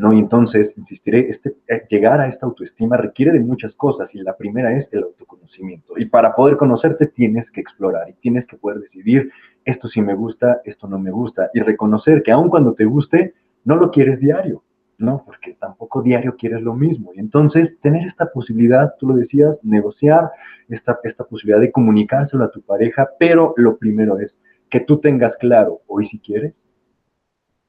[0.00, 0.14] ¿No?
[0.14, 4.34] Y entonces, insistiré, este, eh, llegar a esta autoestima requiere de muchas cosas y la
[4.34, 5.92] primera es el autoconocimiento.
[5.98, 9.30] Y para poder conocerte tienes que explorar y tienes que poder decidir
[9.62, 13.34] esto sí me gusta, esto no me gusta y reconocer que aun cuando te guste,
[13.64, 14.64] no lo quieres diario,
[14.96, 15.22] ¿no?
[15.26, 17.12] Porque tampoco diario quieres lo mismo.
[17.14, 20.30] Y entonces, tener esta posibilidad, tú lo decías, negociar
[20.70, 24.34] esta, esta posibilidad de comunicárselo a tu pareja, pero lo primero es
[24.70, 26.54] que tú tengas claro hoy si quieres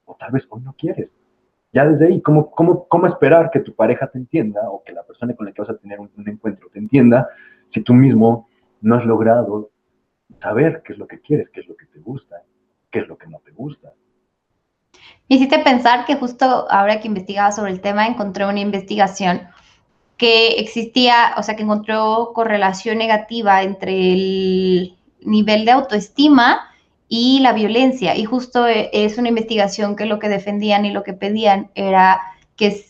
[0.05, 1.09] o tal vez hoy no quieres
[1.73, 5.03] ya desde ahí, ¿cómo, cómo, cómo esperar que tu pareja te entienda o que la
[5.03, 7.29] persona con la que vas a tener un, un encuentro te entienda
[7.73, 8.49] si tú mismo
[8.81, 9.71] no has logrado
[10.41, 12.43] saber qué es lo que quieres, qué es lo que te gusta,
[12.89, 13.93] qué es lo que no te gusta?
[15.29, 19.41] Me hiciste pensar que justo ahora que investigaba sobre el tema encontré una investigación
[20.17, 26.70] que existía, o sea, que encontró correlación negativa entre el nivel de autoestima
[27.13, 28.15] y la violencia.
[28.15, 32.21] Y justo eh, es una investigación que lo que defendían y lo que pedían era
[32.55, 32.85] que,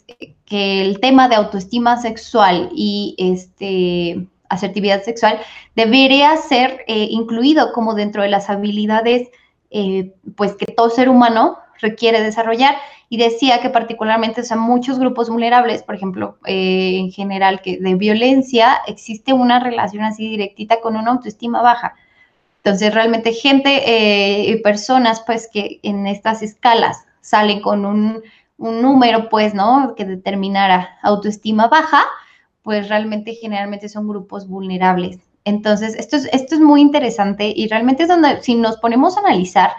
[0.46, 5.40] que el tema de autoestima sexual y este, asertividad sexual
[5.76, 9.30] debería ser eh, incluido como dentro de las habilidades
[9.72, 12.76] eh, pues que todo ser humano requiere desarrollar
[13.10, 17.80] y decía que particularmente o sea, muchos grupos vulnerables, por ejemplo, eh, en general que
[17.80, 21.96] de violencia existe una relación así directita con una autoestima baja.
[22.64, 28.22] Entonces, realmente gente y eh, personas, pues, que en estas escalas salen con un,
[28.58, 29.96] un, número, pues, ¿no?
[29.96, 32.04] Que determinara autoestima baja,
[32.62, 35.20] pues realmente generalmente son grupos vulnerables.
[35.44, 39.22] Entonces, esto es, esto es muy interesante y realmente es donde, si nos ponemos a
[39.22, 39.72] analizar,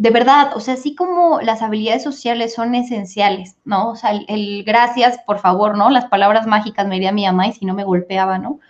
[0.00, 3.90] de verdad, o sea, así como las habilidades sociales son esenciales, ¿no?
[3.90, 5.90] O sea, el, gracias, por favor, ¿no?
[5.90, 8.60] Las palabras mágicas me diría mi mamá y si no me golpeaba, ¿no?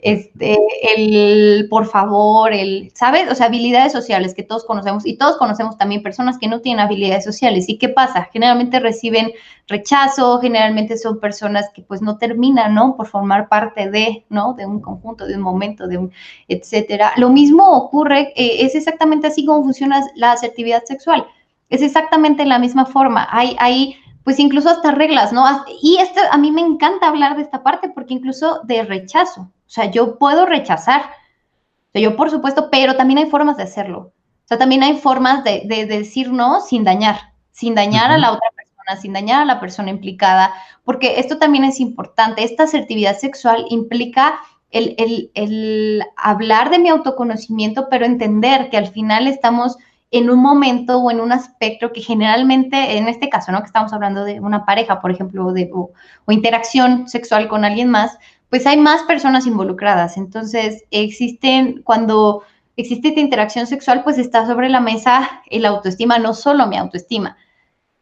[0.00, 0.58] Este,
[0.96, 3.30] el por favor, el, ¿sabes?
[3.30, 6.84] O sea, habilidades sociales que todos conocemos y todos conocemos también personas que no tienen
[6.84, 7.68] habilidades sociales.
[7.68, 8.28] ¿Y qué pasa?
[8.32, 9.30] Generalmente reciben
[9.68, 12.96] rechazo, generalmente son personas que pues no terminan, ¿no?
[12.96, 14.54] Por formar parte de, ¿no?
[14.54, 16.12] De un conjunto, de un momento, de un,
[16.48, 17.12] etcétera.
[17.16, 21.26] Lo mismo ocurre, eh, es exactamente así como funciona la asertividad sexual.
[21.68, 23.28] Es exactamente la misma forma.
[23.30, 25.44] Hay, hay pues incluso hasta reglas, ¿no?
[25.82, 29.42] Y esto, a mí me encanta hablar de esta parte porque incluso de rechazo.
[29.42, 31.02] O sea, yo puedo rechazar.
[31.02, 34.12] O sea, yo por supuesto, pero también hay formas de hacerlo.
[34.44, 38.50] O sea, también hay formas de, decir no sin dañar, sin dañar a la otra
[38.54, 40.52] persona, sin dañar a la persona implicada,
[40.84, 42.42] porque esto también es importante.
[42.42, 44.40] Esta asertividad sexual implica
[44.72, 49.76] el, el, el hablar de mi autoconocimiento, pero entender que al final estamos
[50.10, 53.60] en un momento o en un aspecto que generalmente, en este caso, ¿no?
[53.60, 55.92] Que estamos hablando de una pareja, por ejemplo, de, o,
[56.28, 58.18] interacción sexual con alguien más,
[58.48, 60.16] pues hay más personas involucradas.
[60.16, 62.42] Entonces, existen, cuando
[62.76, 67.36] existe esta interacción sexual, pues está sobre la mesa el autoestima, no solo mi autoestima,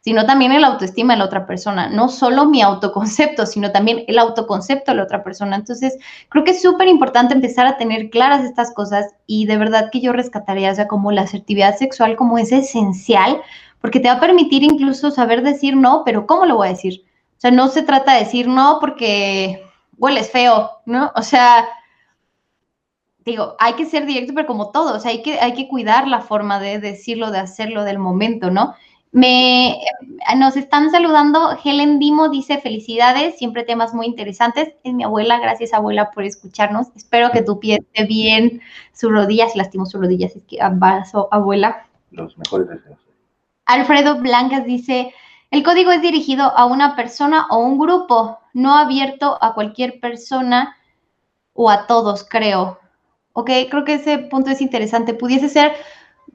[0.09, 4.19] sino también el autoestima de la otra persona, no solo mi autoconcepto, sino también el
[4.19, 5.55] autoconcepto de la otra persona.
[5.55, 5.99] Entonces,
[6.31, 10.01] creo que es súper importante empezar a tener claras estas cosas y de verdad que
[10.01, 13.43] yo rescataría, o sea, como la asertividad sexual como es esencial,
[13.83, 17.05] porque te va a permitir incluso saber decir no, pero ¿cómo lo voy a decir?
[17.37, 19.63] O sea, no se trata de decir no porque
[19.99, 21.13] hueles feo, ¿no?
[21.17, 21.69] O sea,
[23.27, 26.09] digo, hay que ser directo, pero como todo, o sea, hay que, hay que cuidar
[26.09, 28.75] la forma de decirlo, de hacerlo, del momento, ¿no?
[29.11, 29.79] Me, eh,
[30.37, 31.57] nos están saludando.
[31.63, 34.75] Helen Dimo dice felicidades, siempre temas muy interesantes.
[34.85, 36.89] Es mi abuela, gracias abuela por escucharnos.
[36.95, 38.61] Espero que tu pie esté bien,
[38.93, 41.87] su rodilla, si lastimó su rodilla, es que abrazo abuela.
[42.11, 42.99] Los mejores deseos.
[43.65, 45.13] Alfredo Blancas dice,
[45.51, 50.77] el código es dirigido a una persona o un grupo, no abierto a cualquier persona
[51.55, 52.79] o a todos, creo.
[53.33, 55.15] Ok, creo que ese punto es interesante.
[55.15, 55.73] Pudiese ser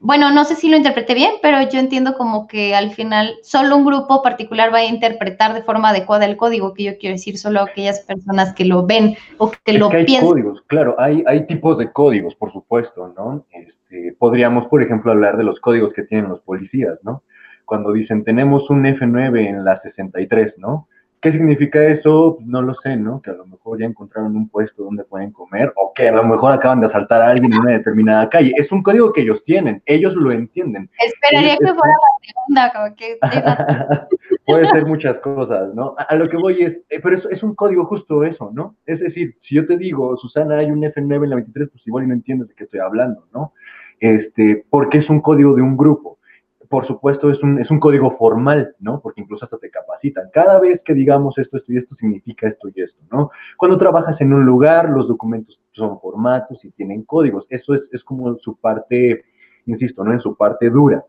[0.00, 3.76] bueno, no sé si lo interpreté bien, pero yo entiendo como que al final solo
[3.76, 7.38] un grupo particular va a interpretar de forma adecuada el código, que yo quiero decir,
[7.38, 11.46] solo aquellas personas que lo ven o que lo que hay códigos, claro, hay, hay
[11.46, 13.44] tipos de códigos, por supuesto, ¿no?
[13.50, 17.22] Este, podríamos, por ejemplo, hablar de los códigos que tienen los policías, ¿no?
[17.64, 20.88] Cuando dicen, tenemos un F9 en la 63, ¿no?
[21.24, 22.36] ¿Qué significa eso?
[22.44, 23.22] No lo sé, ¿no?
[23.22, 26.22] Que a lo mejor ya encontraron un puesto donde pueden comer o que a lo
[26.22, 28.52] mejor acaban de asaltar a alguien en una determinada calle.
[28.58, 30.90] Es un código que ellos tienen, ellos lo entienden.
[31.02, 33.18] Esperaría que fuera la segunda, como que...
[34.46, 35.94] Puede ser muchas cosas, ¿no?
[35.96, 38.76] A, lo que voy es, eh, pero es, es, un código justo eso, ¿no?
[38.84, 42.04] Es decir, si yo te digo, Susana, hay un F9 en la 23, pues igual
[42.04, 43.54] y no entiendes de qué estoy hablando, ¿no?
[43.98, 46.14] Este, porque es un código de un grupo
[46.74, 49.00] por supuesto, es un, es un código formal, ¿no?
[49.00, 49.70] Porque incluso hasta te
[50.32, 53.30] Cada vez que digamos esto, esto y esto significa esto y esto, ¿no?
[53.56, 57.46] Cuando trabajas en un lugar, los documentos son formatos y tienen códigos.
[57.48, 59.24] Eso es, es como su parte,
[59.66, 60.12] insisto, ¿no?
[60.12, 61.04] En su parte dura.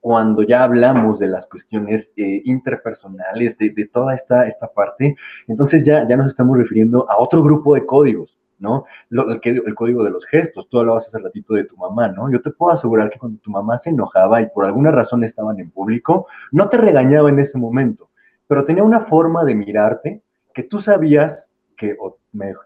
[0.00, 5.16] Cuando ya hablamos de las cuestiones eh, interpersonales, de, de, toda esta, esta parte,
[5.48, 8.86] entonces ya, ya nos estamos refiriendo a otro grupo de códigos, ¿no?
[9.10, 12.30] el, código de los gestos, tú hablabas hace ratito de tu mamá, ¿no?
[12.30, 15.58] Yo te puedo asegurar que cuando tu mamá se enojaba y por alguna razón estaban
[15.60, 18.10] en público, no te regañaba en ese momento,
[18.46, 20.22] pero tenía una forma de mirarte
[20.54, 21.38] que tú sabías
[21.76, 22.18] que o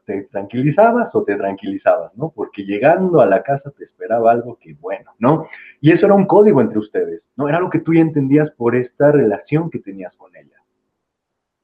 [0.06, 2.30] te tranquilizabas o te tranquilizabas, ¿no?
[2.34, 5.46] Porque llegando a la casa te esperaba algo que bueno, ¿no?
[5.80, 7.48] Y eso era un código entre ustedes, ¿no?
[7.48, 10.57] Era lo que tú ya entendías por esta relación que tenías con ella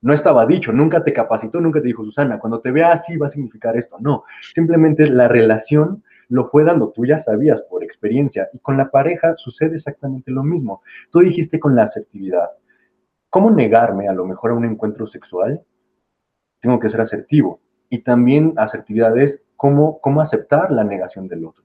[0.05, 3.29] no estaba dicho, nunca te capacitó, nunca te dijo, Susana, cuando te vea así va
[3.29, 3.97] a significar esto.
[4.01, 8.51] No, simplemente la relación lo fue dando, tú ya sabías por experiencia.
[8.53, 10.83] Y con la pareja sucede exactamente lo mismo.
[11.11, 12.51] Tú dijiste con la asertividad.
[13.31, 15.63] ¿Cómo negarme a lo mejor a un encuentro sexual?
[16.61, 17.61] Tengo que ser asertivo.
[17.89, 21.65] Y también asertividad es cómo, cómo aceptar la negación del otro.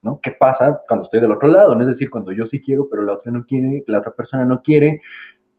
[0.00, 0.20] ¿no?
[0.22, 1.74] ¿Qué pasa cuando estoy del otro lado?
[1.74, 1.80] ¿no?
[1.80, 4.62] Es decir, cuando yo sí quiero, pero la otra no quiere, la otra persona no
[4.62, 5.00] quiere.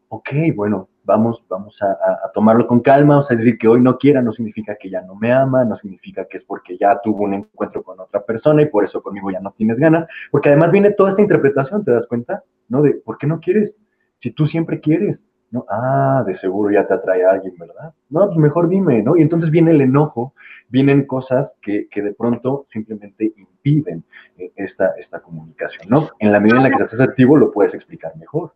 [0.08, 4.20] Ok, bueno, vamos, vamos a, tomarlo con calma, o sea, decir que hoy no quiera
[4.20, 7.34] no significa que ya no me ama, no significa que es porque ya tuvo un
[7.34, 10.90] encuentro con otra persona y por eso conmigo ya no tienes ganas, porque además viene
[10.90, 12.42] toda esta interpretación, ¿te das cuenta?
[12.68, 12.82] ¿No?
[12.82, 13.72] De, ¿por qué no quieres?
[14.20, 15.18] Si tú siempre quieres,
[15.50, 15.64] ¿no?
[15.68, 17.94] Ah, de seguro ya te atrae a alguien, ¿verdad?
[18.10, 19.16] No, pues mejor dime, ¿no?
[19.16, 20.34] Y entonces viene el enojo,
[20.68, 24.04] vienen cosas que, que de pronto simplemente impiden
[24.38, 26.10] eh, esta, esta comunicación, ¿no?
[26.18, 28.52] En la medida en la que seas asertivo lo puedes explicar mejor.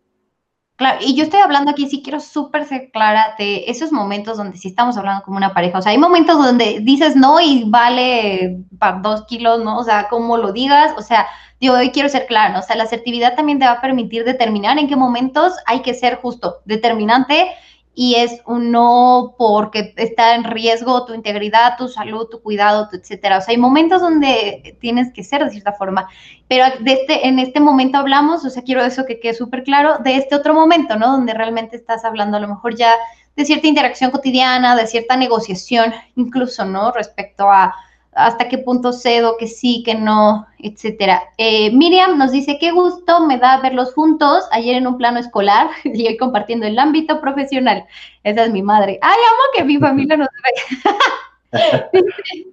[0.81, 4.57] Claro, y yo estoy hablando aquí, sí quiero súper ser clara de esos momentos donde
[4.57, 5.76] sí estamos hablando como una pareja.
[5.76, 9.76] O sea, hay momentos donde dices no y vale para dos kilos, ¿no?
[9.76, 11.26] O sea, como lo digas, o sea,
[11.61, 12.61] yo hoy quiero ser clara, ¿no?
[12.61, 15.93] O sea, la asertividad también te va a permitir determinar en qué momentos hay que
[15.93, 17.51] ser justo, determinante
[17.95, 23.38] y es un no porque está en riesgo tu integridad, tu salud, tu cuidado, etcétera.
[23.38, 26.09] O sea, hay momentos donde tienes que ser de cierta forma,
[26.49, 29.99] pero de este, en este momento hablamos, o sea, quiero eso que quede súper claro,
[29.99, 31.12] de este otro momento, ¿no?
[31.12, 32.95] Donde realmente estás hablando a lo mejor ya
[33.36, 36.93] de cierta interacción cotidiana, de cierta negociación, incluso, ¿no?
[36.93, 37.74] Respecto a
[38.13, 41.23] hasta qué punto cedo, que sí, que no, etcétera.
[41.39, 45.71] Eh, Miriam nos dice, qué gusto me da verlos juntos, ayer en un plano escolar
[45.85, 47.85] y hoy compartiendo el ámbito profesional.
[48.25, 48.99] Esa es mi madre.
[49.01, 50.29] Ay, amo que mi familia nos
[51.53, 51.53] ve.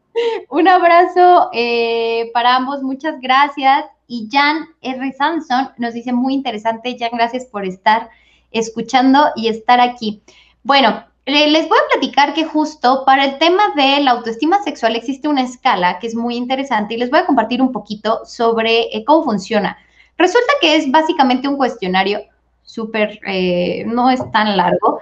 [0.50, 3.86] un abrazo eh, para ambos, muchas gracias.
[4.08, 5.12] Y Jan R.
[5.14, 8.10] Samson nos dice, muy interesante, Jan, gracias por estar
[8.52, 10.22] escuchando y estar aquí.
[10.64, 15.28] Bueno, les voy a platicar que justo para el tema de la autoestima sexual existe
[15.28, 19.04] una escala que es muy interesante y les voy a compartir un poquito sobre eh,
[19.06, 19.78] cómo funciona.
[20.18, 22.22] Resulta que es básicamente un cuestionario
[22.64, 25.00] súper, eh, no es tan largo.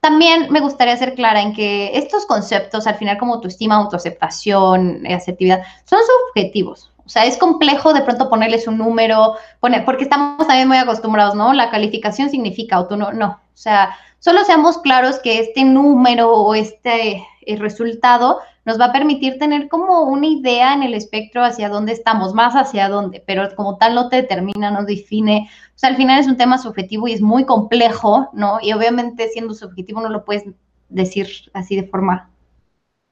[0.00, 5.62] También me gustaría ser clara en que estos conceptos, al final como autoestima, autoaceptación, asertividad,
[5.84, 6.00] son
[6.34, 6.92] subjetivos.
[7.06, 11.34] O sea, es complejo de pronto ponerles un número, poner, porque estamos también muy acostumbrados,
[11.34, 11.54] ¿no?
[11.54, 13.40] La calificación significa auto, no, no.
[13.54, 18.92] O sea, Solo seamos claros que este número o este eh, resultado nos va a
[18.92, 23.54] permitir tener como una idea en el espectro hacia dónde estamos, más hacia dónde, pero
[23.54, 25.50] como tal no te determina, no define.
[25.74, 28.60] O sea, al final es un tema subjetivo y es muy complejo, ¿no?
[28.62, 30.44] Y obviamente siendo subjetivo no lo puedes
[30.88, 32.30] decir así de forma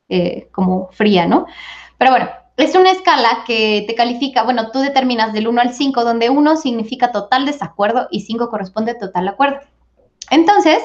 [0.08, 1.44] eh, como fría, ¿no?
[1.98, 6.04] Pero bueno, es una escala que te califica, bueno, tú determinas del 1 al 5,
[6.04, 9.60] donde 1 significa total desacuerdo y 5 corresponde total acuerdo.
[10.30, 10.78] Entonces,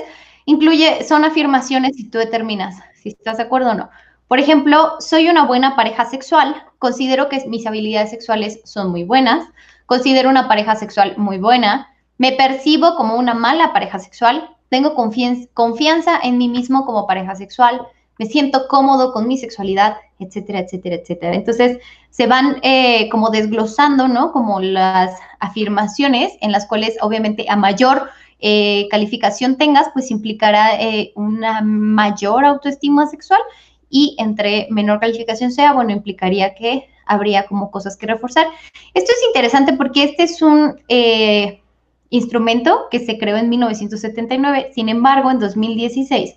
[0.46, 3.90] incluye, son afirmaciones y tú determinas si estás de acuerdo o no.
[4.28, 9.48] Por ejemplo, soy una buena pareja sexual, considero que mis habilidades sexuales son muy buenas,
[9.86, 16.20] considero una pareja sexual muy buena, me percibo como una mala pareja sexual, tengo confianza
[16.22, 17.88] en mí mismo como pareja sexual,
[18.20, 21.36] me siento cómodo con mi sexualidad, etcétera, etcétera, etcétera.
[21.36, 21.78] Entonces,
[22.10, 24.32] se van eh, como desglosando, ¿no?
[24.32, 28.10] Como las afirmaciones en las cuales obviamente a mayor
[28.40, 33.42] eh, calificación tengas, pues implicará eh, una mayor autoestima sexual
[33.90, 38.48] y entre menor calificación sea, bueno, implicaría que habría como cosas que reforzar.
[38.94, 41.62] Esto es interesante porque este es un eh,
[42.10, 46.36] instrumento que se creó en 1979, sin embargo, en 2016,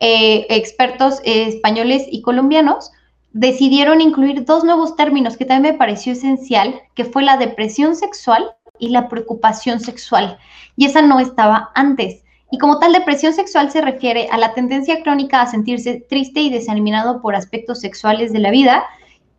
[0.00, 2.90] expertos españoles y colombianos
[3.32, 8.54] decidieron incluir dos nuevos términos que también me pareció esencial, que fue la depresión sexual
[8.78, 10.38] y la preocupación sexual.
[10.76, 12.22] Y esa no estaba antes.
[12.50, 16.50] Y como tal, depresión sexual se refiere a la tendencia crónica a sentirse triste y
[16.50, 18.84] desanimado por aspectos sexuales de la vida.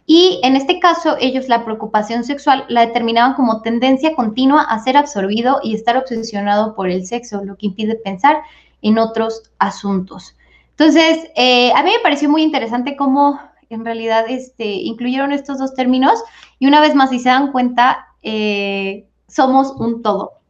[0.05, 4.97] Y en este caso, ellos la preocupación sexual la determinaban como tendencia continua a ser
[4.97, 8.37] absorbido y estar obsesionado por el sexo, lo que impide pensar
[8.81, 10.35] en otros asuntos.
[10.71, 15.73] Entonces, eh, a mí me pareció muy interesante cómo en realidad este, incluyeron estos dos
[15.73, 16.21] términos
[16.59, 20.31] y una vez más, si se dan cuenta, eh, somos un todo.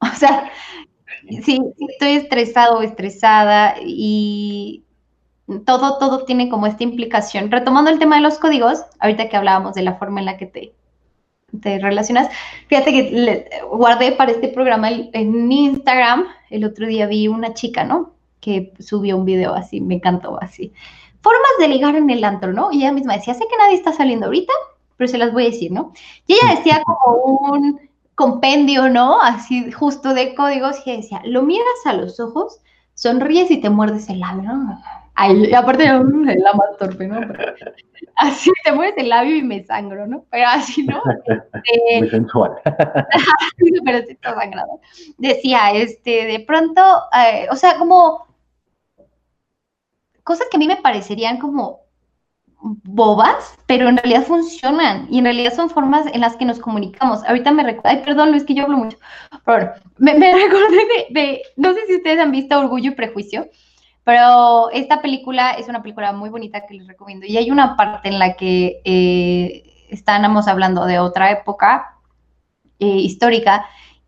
[0.00, 0.52] O sea,
[1.42, 1.60] sí,
[1.90, 4.84] estoy estresado o estresada y
[5.64, 7.50] todo, todo tiene como esta implicación.
[7.50, 10.46] Retomando el tema de los códigos, ahorita que hablábamos de la forma en la que
[10.46, 10.74] te,
[11.60, 12.28] te relacionas,
[12.68, 18.12] fíjate que guardé para este programa en Instagram, el otro día vi una chica, ¿no?
[18.40, 20.72] Que subió un video así, me encantó así.
[21.22, 22.70] Formas de ligar en el antro, ¿no?
[22.70, 24.52] Y ella misma decía, sé que nadie está saliendo ahorita,
[24.96, 25.92] pero se las voy a decir, ¿no?
[26.26, 27.87] Y ella decía como un
[28.18, 29.22] compendio, ¿no?
[29.22, 32.60] Así justo de códigos y decía, lo miras a los ojos,
[32.94, 34.82] sonríes y te muerdes el labio, ¿no?
[35.14, 37.20] Ay, aparte la más torpe, ¿no?
[38.16, 40.24] así te muerdes el labio y me sangro, ¿no?
[40.30, 41.00] Pero así, ¿no?
[41.88, 42.52] Eh, Muy sensual.
[43.84, 44.80] pero sí está sangrado.
[45.18, 46.82] Decía, este, de pronto,
[47.16, 48.26] eh, o sea, como
[50.24, 51.77] cosas que a mí me parecerían como
[52.60, 57.24] bobas, pero en realidad funcionan y en realidad son formas en las que nos comunicamos.
[57.24, 58.98] Ahorita me recuerdo, ay, perdón Luis, que yo hablo mucho,
[59.44, 63.48] pero me, me recordé de, no sé si ustedes han visto Orgullo y Prejuicio,
[64.04, 68.08] pero esta película es una película muy bonita que les recomiendo y hay una parte
[68.08, 71.98] en la que eh, estábamos hablando de otra época
[72.80, 73.66] eh, histórica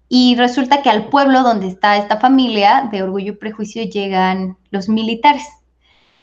[0.09, 4.89] y resulta que al pueblo donde está esta familia de Orgullo y Prejuicio llegan los
[4.89, 5.45] militares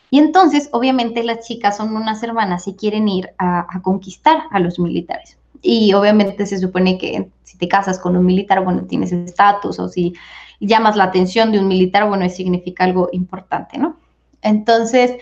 [0.10, 4.80] y entonces, obviamente, las chicas son unas hermanas y quieren ir a, conquistar a los
[4.80, 5.38] militares.
[5.62, 9.90] Y obviamente se supone que si te casas con un militar, bueno, tienes estatus, o
[9.90, 10.14] si
[10.60, 13.98] llamas la atención de un militar, bueno, significa algo importante, ¿no?
[14.42, 15.16] Entonces,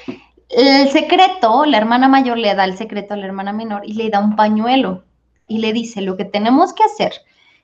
[0.49, 4.09] el secreto, la hermana mayor le da el secreto a la hermana menor y le
[4.09, 5.03] da un pañuelo
[5.47, 7.13] y le dice, lo que tenemos que hacer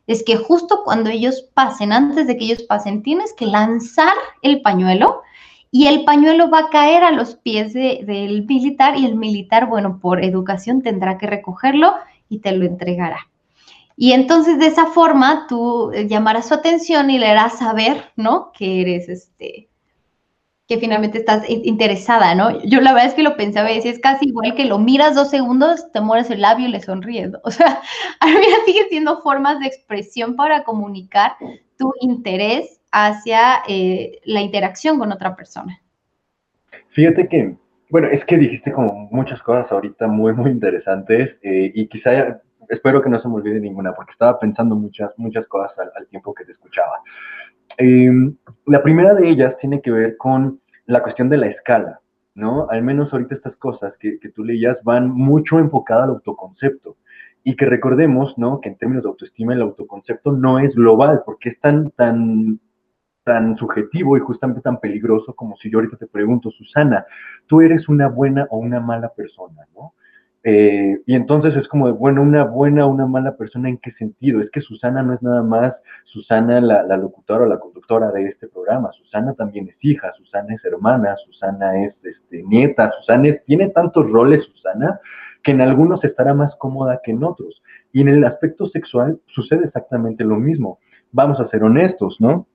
[0.07, 4.61] es que justo cuando ellos pasen, antes de que ellos pasen, tienes que lanzar el
[4.61, 5.21] pañuelo
[5.71, 9.99] y el pañuelo va a caer a los pies del militar y el militar, bueno,
[9.99, 11.93] por educación tendrá que recogerlo
[12.27, 13.29] y te lo entregará.
[13.95, 18.51] Y entonces de esa forma tú eh, llamarás su atención y le harás saber, ¿no?
[18.51, 19.69] Que eres este,
[20.67, 22.61] que finalmente estás interesada, ¿no?
[22.63, 25.15] Yo la verdad es que lo pensaba y decía, es casi igual que lo miras
[25.15, 27.31] dos segundos, te mueres el labio y le sonríes.
[27.43, 27.81] O sea,
[28.19, 31.35] a mí sigue siendo formas de expresión para comunicar
[31.77, 35.79] tu interés hacia eh, la interacción con otra persona.
[36.89, 37.55] Fíjate que,
[37.89, 43.01] bueno, es que dijiste como muchas cosas ahorita muy, muy interesantes eh, y quizá espero
[43.01, 46.45] que no se me olvide ninguna porque estaba pensando muchas, muchas cosas al, tiempo que
[46.45, 47.01] te escuchaba.
[47.77, 48.35] Em,
[48.65, 52.01] la primera de ellas tiene que ver con la cuestión de la escala,
[52.35, 52.67] ¿no?
[52.69, 56.97] Al menos ahorita estas cosas que, que tú leías van mucho enfocadas al autoconcepto
[57.43, 58.59] y que recordemos, ¿no?
[58.61, 62.59] Que en términos de autoestima el autoconcepto no es global porque es tan, tan,
[63.23, 67.05] tan subjetivo y justamente tan peligroso como si yo ahorita te pregunto, Susana,
[67.47, 69.93] ¿tú eres una buena o una mala persona, ¿no?
[70.43, 74.41] Eh, y entonces es como, bueno, una buena o una mala persona, ¿en qué sentido?
[74.41, 78.47] Es que Susana no es nada más Susana la, locutora o la conductora de este
[78.47, 78.91] programa.
[78.93, 84.45] Susana también es hija, Susana es hermana, Susana es este, nieta, Susana tiene tantos roles,
[84.45, 84.99] Susana,
[85.43, 87.61] que en algunos estará más cómoda que en otros.
[87.93, 90.79] Y en el aspecto sexual sucede exactamente lo mismo.
[91.11, 92.47] Vamos a ser honestos, ¿no?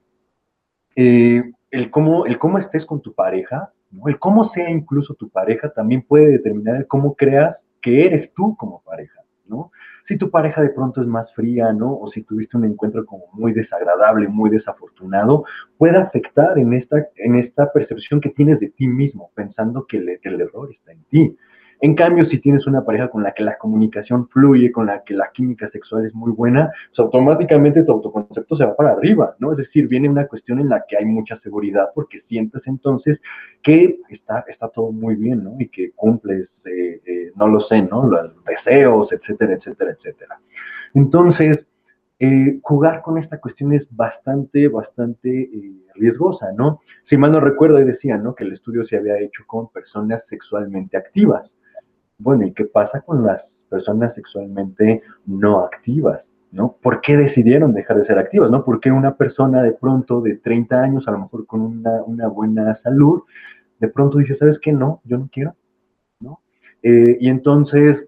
[0.97, 3.71] Eh, el, cómo, el cómo estés con tu pareja,
[4.07, 8.57] el cómo sea incluso tu pareja, también puede determinar el cómo creas que eres tú
[8.57, 9.71] como pareja, ¿no?
[10.09, 11.99] Si tu pareja de pronto es más fría, ¿no?
[11.99, 15.45] O si tuviste un encuentro como muy desagradable, muy desafortunado,
[15.77, 20.29] puede afectar en esta, en esta percepción que tienes de ti mismo, pensando que, que
[20.29, 21.37] el error está en ti.
[21.81, 25.15] En cambio, si tienes una pareja con la que la comunicación fluye, con la que
[25.15, 29.53] la química sexual es muy buena, pues automáticamente tu autoconcepto se va para arriba, ¿no?
[29.53, 33.21] Es decir, viene una cuestión en la que hay mucha seguridad porque sientes entonces
[33.63, 35.57] que está, está todo muy bien, ¿no?
[35.59, 38.07] Y que cumples, eh, eh, no lo sé, ¿no?
[38.07, 40.41] Los deseos, etcétera, etcétera, etcétera.
[40.95, 41.67] Entonces,
[42.19, 45.51] eh, jugar con esta cuestión es bastante, bastante
[45.95, 46.81] riesgosa, ¿no?
[47.11, 48.35] Si mal no recuerdo, ahí decía, ¿no?
[48.35, 51.51] Que el estudio se había hecho con personas sexualmente activas.
[52.19, 56.23] Bueno, ¿y qué pasa con las personas sexualmente no activas?
[56.53, 56.77] ¿no?
[56.81, 58.51] ¿Por qué decidieron dejar de ser activas?
[58.51, 58.65] ¿no?
[58.65, 62.81] ¿Por qué una persona de pronto de 30 años, a lo mejor con una, buena
[62.83, 63.23] salud,
[63.79, 64.73] de pronto dice, ¿sabes qué?
[64.73, 65.55] No, yo no quiero,
[66.21, 66.41] ¿no?
[66.83, 68.06] Eh, y entonces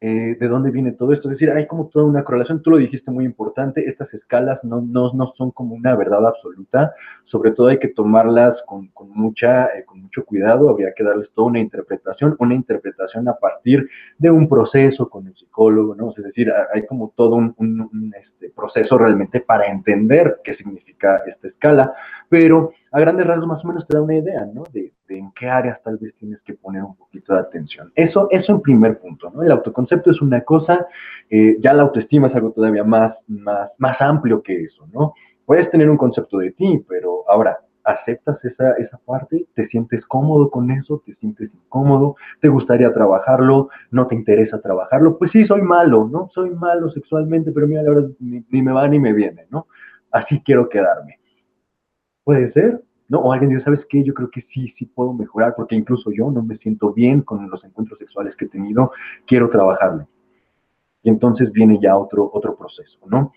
[0.00, 1.28] eh, de dónde viene todo esto.
[1.28, 4.80] Es decir, hay como toda una correlación, tú lo dijiste muy importante, estas escalas no,
[4.80, 6.94] no, no son como una verdad absoluta,
[7.24, 11.28] sobre todo hay que tomarlas con, con mucha, eh, con mucho cuidado, habría que darles
[11.34, 13.88] toda una interpretación, una interpretación a partir
[14.18, 16.14] de un proceso con el psicólogo, ¿no?
[16.16, 21.48] Es decir, hay como todo un, un, este, proceso realmente para entender qué significa esta
[21.48, 21.92] escala,
[22.28, 24.62] pero a grandes rasgos más o menos te da una idea, ¿no?
[24.72, 27.92] De, en qué áreas tal vez tienes que poner un poquito de atención.
[27.94, 29.42] Eso, eso en primer punto, ¿no?
[29.42, 30.86] El autoconcepto es una cosa,
[31.30, 35.14] eh, ya la autoestima es algo todavía más, más, más amplio que eso, ¿no?
[35.44, 40.50] Puedes tener un concepto de ti, pero ahora, aceptas esa, esa parte, te sientes cómodo
[40.50, 45.62] con eso, te sientes incómodo, te gustaría trabajarlo, no te interesa trabajarlo, pues sí, soy
[45.62, 46.28] malo, ¿no?
[46.34, 49.66] Soy malo sexualmente, pero mira, la ni me va ni me viene, ¿no?
[50.10, 51.18] Así quiero quedarme.
[52.24, 53.20] Puede ser, ¿no?
[53.20, 54.04] O alguien dice, ¿sabes qué?
[54.04, 57.50] Yo creo que sí, sí puedo mejorar, porque incluso yo no me siento bien con
[57.50, 58.92] los encuentros sexuales que he tenido,
[59.26, 60.06] quiero trabajarlo.
[61.02, 63.32] Y entonces viene ya otro, otro proceso, ¿no?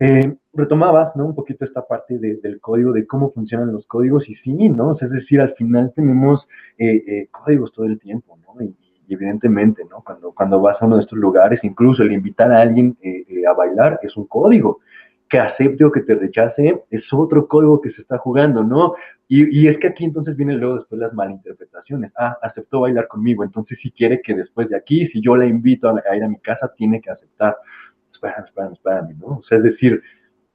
[0.00, 1.26] Eh, retomabas, ¿no?
[1.26, 4.96] Un poquito esta parte del código, de cómo funcionan los códigos, y sí, ¿no?
[5.00, 6.46] es decir, al final tenemos
[6.78, 8.62] eh, eh, códigos todo el tiempo, ¿no?
[8.64, 8.74] Y,
[9.06, 10.02] evidentemente, ¿no?
[10.02, 12.96] Cuando, cuando vas a uno de estos lugares, incluso el invitar a alguien
[13.46, 14.80] a bailar es un código
[15.28, 18.94] que acepte o que te rechace, es otro código que se está jugando, ¿no?
[19.26, 22.12] Y, es que aquí entonces vienen luego después las malinterpretaciones.
[22.16, 25.88] Ah, aceptó bailar conmigo, entonces si quiere que después de aquí, si yo la invito
[25.88, 27.56] a, ir a mi casa, tiene que aceptar.
[28.12, 29.26] Espérame, espérame, espérame, ¿no?
[29.38, 30.02] O sea, es decir,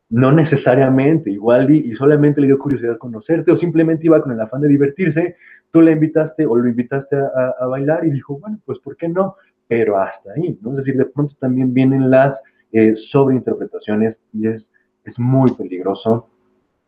[0.09, 4.61] no necesariamente, igual y, solamente le dio curiosidad conocerte o simplemente iba con el afán
[4.61, 5.36] de divertirse,
[5.72, 9.36] tú la invitaste o lo invitaste a, bailar y dijo, bueno, pues ¿por qué no?
[9.67, 10.72] Pero hasta ahí, ¿no?
[10.72, 12.36] Es decir, de pronto también vienen las
[12.72, 14.63] eh, sobreinterpretaciones y es,
[15.05, 16.28] es muy peligroso.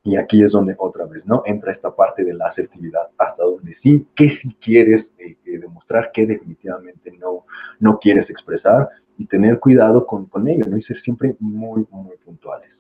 [0.03, 1.43] Y aquí es donde otra vez, ¿no?
[1.45, 6.11] Entra esta parte de la asertividad, hasta donde sí, que si quieres eh, eh, demostrar,
[6.11, 7.45] que definitivamente no,
[7.79, 10.77] no quieres expresar, y tener cuidado con, con ello, ¿no?
[10.77, 12.71] Y ser siempre muy, muy puntuales.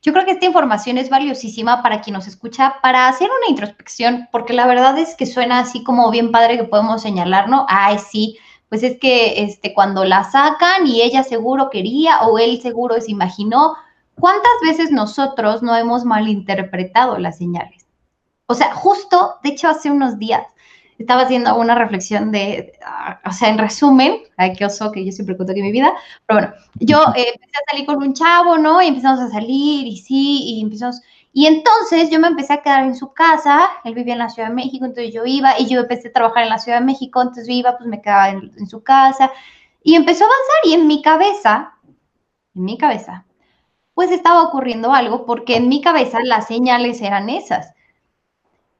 [0.00, 4.28] Yo creo que esta información es valiosísima para quien nos escucha para hacer una introspección,
[4.32, 7.66] porque la verdad es que suena así como bien padre que podemos señalar, ¿no?
[7.68, 8.38] Ay, sí,
[8.74, 13.12] pues es que este, cuando la sacan y ella seguro quería o él seguro se
[13.12, 13.76] imaginó,
[14.18, 17.86] ¿cuántas veces nosotros no hemos malinterpretado las señales?
[18.46, 20.44] O sea, justo, de hecho, hace unos días
[20.98, 25.12] estaba haciendo una reflexión de, ah, o sea, en resumen, ay, qué oso que yo
[25.12, 25.92] siempre cuento que mi vida,
[26.26, 28.82] pero bueno, yo eh, empecé a salir con un chavo, ¿no?
[28.82, 31.00] Y empezamos a salir y sí, y empezamos,
[31.34, 34.48] y entonces yo me empecé a quedar en su casa, él vivía en la Ciudad
[34.48, 37.20] de México, entonces yo iba, y yo empecé a trabajar en la Ciudad de México,
[37.20, 39.30] entonces yo iba, pues me quedaba en, su casa,
[39.82, 41.74] y empezó a avanzar, y en mi cabeza,
[42.54, 43.26] en mi cabeza,
[43.92, 47.74] pues estaba ocurriendo algo, porque en mi cabeza las señales eran esas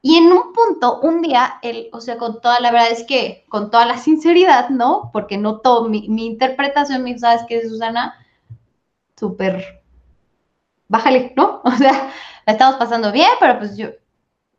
[0.07, 3.43] y en un punto, un día, él, o sea, con toda la verdad es que,
[3.49, 5.09] con toda la sinceridad, ¿no?
[5.11, 8.13] Porque no todo, mi, mi interpretación, mi, ¿sabes qué, Susana?
[9.17, 9.81] Súper,
[10.87, 11.61] bájale, ¿no?
[11.65, 12.11] O sea,
[12.45, 13.89] la estamos pasando bien, pero pues yo,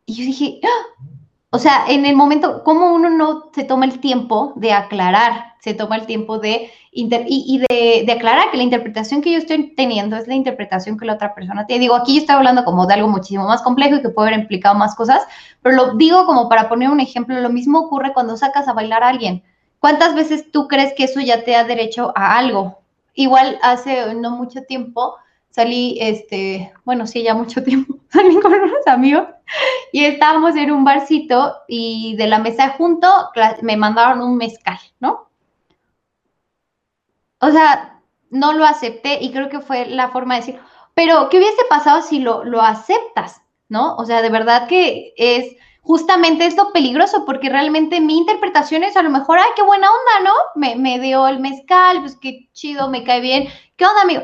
[0.06, 1.04] y yo dije, ¡Ah!
[1.50, 5.74] o sea, en el momento, ¿cómo uno no se toma el tiempo de aclarar, se
[5.74, 10.26] toma el tiempo de y, de, aclarar que la interpretación que yo estoy teniendo es
[10.26, 11.80] la interpretación que la otra persona tiene.
[11.80, 14.40] Digo, aquí yo estoy hablando como de algo muchísimo más complejo y que puede haber
[14.40, 15.22] implicado más cosas,
[15.62, 19.02] pero lo digo como para poner un ejemplo, lo mismo ocurre cuando sacas a bailar
[19.02, 19.42] a alguien.
[19.78, 22.78] ¿Cuántas veces tú crees que eso ya te da derecho a algo?
[23.14, 25.16] Igual hace no mucho tiempo
[25.56, 29.26] salí, este, bueno, sí, ya mucho tiempo, salí con unos amigos
[29.90, 33.08] y estábamos en un barcito y de la mesa junto
[33.62, 35.26] me mandaron un mezcal, ¿no?
[37.40, 38.00] o sea,
[38.30, 40.60] no lo acepté y creo que fue la forma de decir,
[40.94, 43.42] pero ¿qué hubiese pasado si lo, lo aceptas?
[43.68, 43.96] ¿No?
[43.96, 49.02] O sea, de verdad que es justamente esto peligroso porque realmente mi interpretación es a
[49.02, 50.34] lo mejor, ay, qué buena onda, ¿no?
[50.54, 53.48] Me, me dio el mezcal, pues qué chido, me cae bien.
[53.76, 54.22] ¿Qué onda, amigo?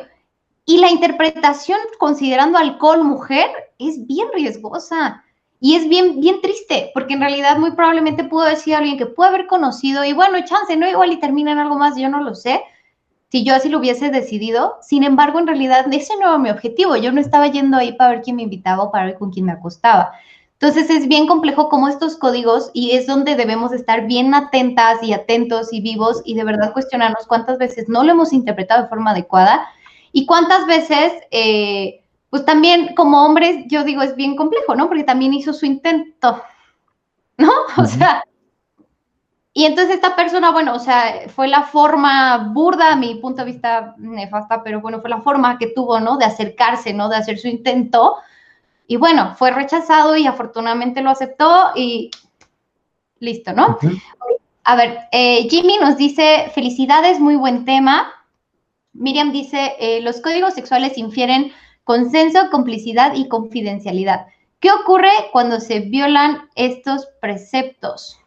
[0.64, 3.46] Y la interpretación considerando alcohol mujer
[3.78, 5.24] es bien riesgosa
[5.60, 9.06] y es bien, bien triste, porque en realidad muy probablemente pudo decir a alguien que
[9.06, 10.88] puede haber conocido y bueno, chance, ¿no?
[10.88, 12.62] Igual y termina en algo más, yo no lo sé,
[13.32, 14.76] si yo así lo hubiese decidido.
[14.82, 16.96] Sin embargo, en realidad ese no era mi objetivo.
[16.96, 19.46] Yo no estaba yendo ahí para ver quién me invitaba o para ver con quién
[19.46, 20.12] me acostaba.
[20.60, 25.14] Entonces es bien complejo como estos códigos y es donde debemos estar bien atentas y
[25.14, 29.12] atentos y vivos y de verdad cuestionarnos cuántas veces no lo hemos interpretado de forma
[29.12, 29.66] adecuada
[30.12, 34.88] y cuántas veces, eh, pues también como hombres, yo digo, es bien complejo, ¿no?
[34.88, 36.42] Porque también hizo su intento,
[37.38, 37.50] ¿no?
[37.76, 38.22] O sea,
[39.54, 43.52] y entonces esta persona, bueno, o sea, fue la forma burda, a mi punto de
[43.52, 46.16] vista nefasta, pero bueno, fue la forma que tuvo, ¿no?
[46.16, 47.10] De acercarse, ¿no?
[47.10, 48.16] De hacer su intento.
[48.86, 52.10] Y bueno, fue rechazado y afortunadamente lo aceptó y
[53.18, 53.78] listo, ¿no?
[54.64, 58.10] A ver, eh, Jimmy nos dice, felicidades, muy buen tema.
[58.92, 61.52] Miriam dice, eh, los códigos sexuales infieren
[61.84, 64.26] consenso, complicidad y confidencialidad.
[64.60, 68.20] ¿Qué ocurre cuando se violan estos preceptos?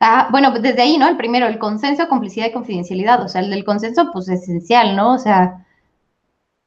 [0.00, 1.08] Ah, bueno, pues desde ahí, ¿no?
[1.08, 3.22] El primero, el consenso, complicidad y confidencialidad.
[3.22, 5.14] O sea, el del consenso, pues esencial, ¿no?
[5.14, 5.66] O sea,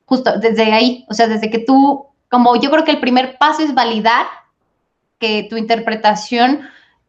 [0.05, 3.63] justo desde ahí, o sea, desde que tú, como yo creo que el primer paso
[3.63, 4.25] es validar
[5.19, 6.61] que tu interpretación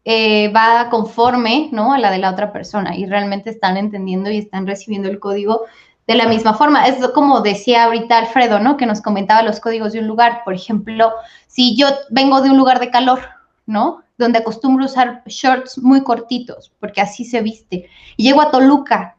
[0.05, 1.93] eh, va conforme, ¿no?
[1.93, 5.63] A la de la otra persona y realmente están entendiendo y están recibiendo el código
[6.07, 6.87] de la misma forma.
[6.87, 8.77] Es como decía ahorita Alfredo, ¿no?
[8.77, 10.43] Que nos comentaba los códigos de un lugar.
[10.45, 11.13] Por ejemplo,
[11.47, 13.21] si yo vengo de un lugar de calor,
[13.67, 14.03] ¿no?
[14.23, 17.89] donde acostumbro usar shorts muy cortitos, porque así se viste.
[18.17, 19.17] Y llego a Toluca,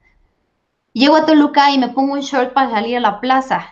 [0.94, 3.66] llego a Toluca y me pongo un short para salir a la plaza.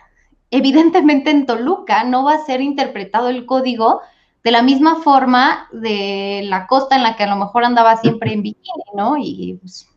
[0.50, 4.02] Evidentemente en Toluca no va a ser interpretado el código
[4.44, 8.32] de la misma forma de la costa en la que a lo mejor andaba siempre
[8.32, 9.16] en bikini, ¿no?
[9.18, 9.88] Y pues,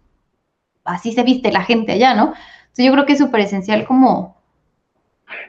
[0.84, 2.34] así se viste la gente allá, ¿no?
[2.62, 4.36] Entonces yo creo que es súper esencial como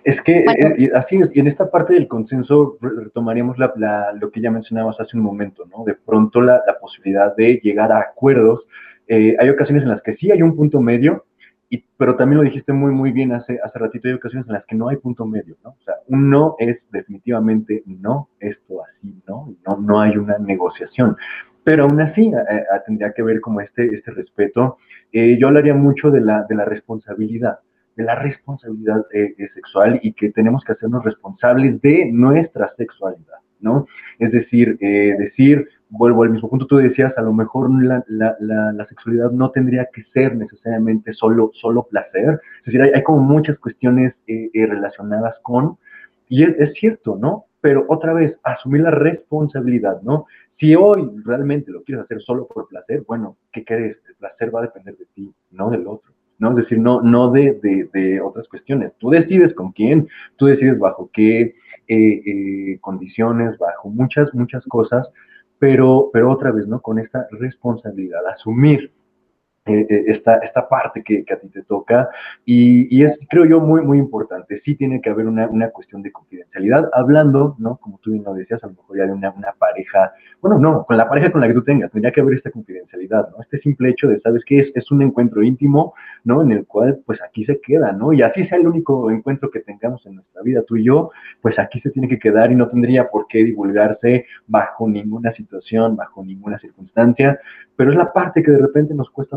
[0.05, 4.51] es que eh, así es, y en esta parte del consenso retomaríamos lo que ya
[4.51, 5.85] mencionabas hace un momento, ¿no?
[5.85, 8.65] De pronto la, posibilidad de llegar a acuerdos.
[9.09, 11.27] Eh, hay ocasiones en las que sí hay un punto medio,
[11.69, 14.64] y, pero también lo dijiste muy, muy bien hace, hace ratito, hay ocasiones en las
[14.64, 15.71] que no hay punto medio, ¿no?
[15.71, 19.55] O sea, un no es definitivamente no, esto así, ¿no?
[19.67, 21.17] No, no hay una negociación.
[21.64, 24.79] Pero aún así eh, tendría que ver como este, este respeto.
[25.12, 27.59] yo hablaría mucho de la, de la responsabilidad
[27.97, 33.39] de la responsabilidad eh, eh, sexual y que tenemos que hacernos responsables de nuestra sexualidad,
[33.59, 33.87] ¿no?
[34.19, 38.37] Es decir, eh, decir, vuelvo al mismo punto, tú decías, a lo mejor la, la,
[38.41, 43.20] la, sexualidad no tendría que ser necesariamente solo, solo placer, es decir, hay, hay como
[43.20, 44.14] muchas cuestiones
[44.53, 45.78] relacionadas con,
[46.28, 47.45] y es, es cierto, ¿no?
[47.61, 50.26] Pero otra vez, asumir la responsabilidad, ¿no?
[50.59, 53.99] Si hoy realmente lo quieres hacer solo por placer, bueno, ¿qué crees?
[54.09, 56.12] El placer va a depender de ti, no del otro.
[56.39, 56.51] ¿no?
[56.51, 57.59] Es decir, no, no de,
[57.93, 58.93] de, otras cuestiones.
[58.99, 61.55] Tú decides con quién, tú decides bajo qué eh,
[61.89, 65.09] eh, condiciones, bajo muchas, muchas cosas,
[65.59, 66.81] pero, pero otra vez, ¿no?
[66.81, 68.93] Con esta responsabilidad, asumir
[69.67, 72.09] eh, eh, esta, esta parte que, a ti te toca
[72.45, 74.61] y, es, creo yo, muy, muy importante.
[74.64, 77.77] Sí tiene que haber una, una, cuestión de confidencialidad, hablando, ¿no?
[77.79, 80.85] Como tú bien lo decías, a lo mejor ya de una, una, pareja, bueno, no,
[80.85, 83.43] con la pareja con la que tú tengas, tendría que haber esta confidencialidad, ¿no?
[83.43, 84.61] Este simple hecho de, ¿sabes qué?
[84.61, 86.43] Es, es un encuentro íntimo, ¿no?
[86.43, 88.12] En el cual, pues aquí se queda, ¿no?
[88.12, 91.11] Y así sea el único encuentro que tengamos en nuestra vida, tú y yo,
[91.41, 95.97] pues aquí se tiene que quedar y no tendría por qué divulgarse bajo ninguna situación,
[95.97, 97.41] bajo ninguna circunstancia,
[97.77, 99.37] pero es la parte que de repente nos cuesta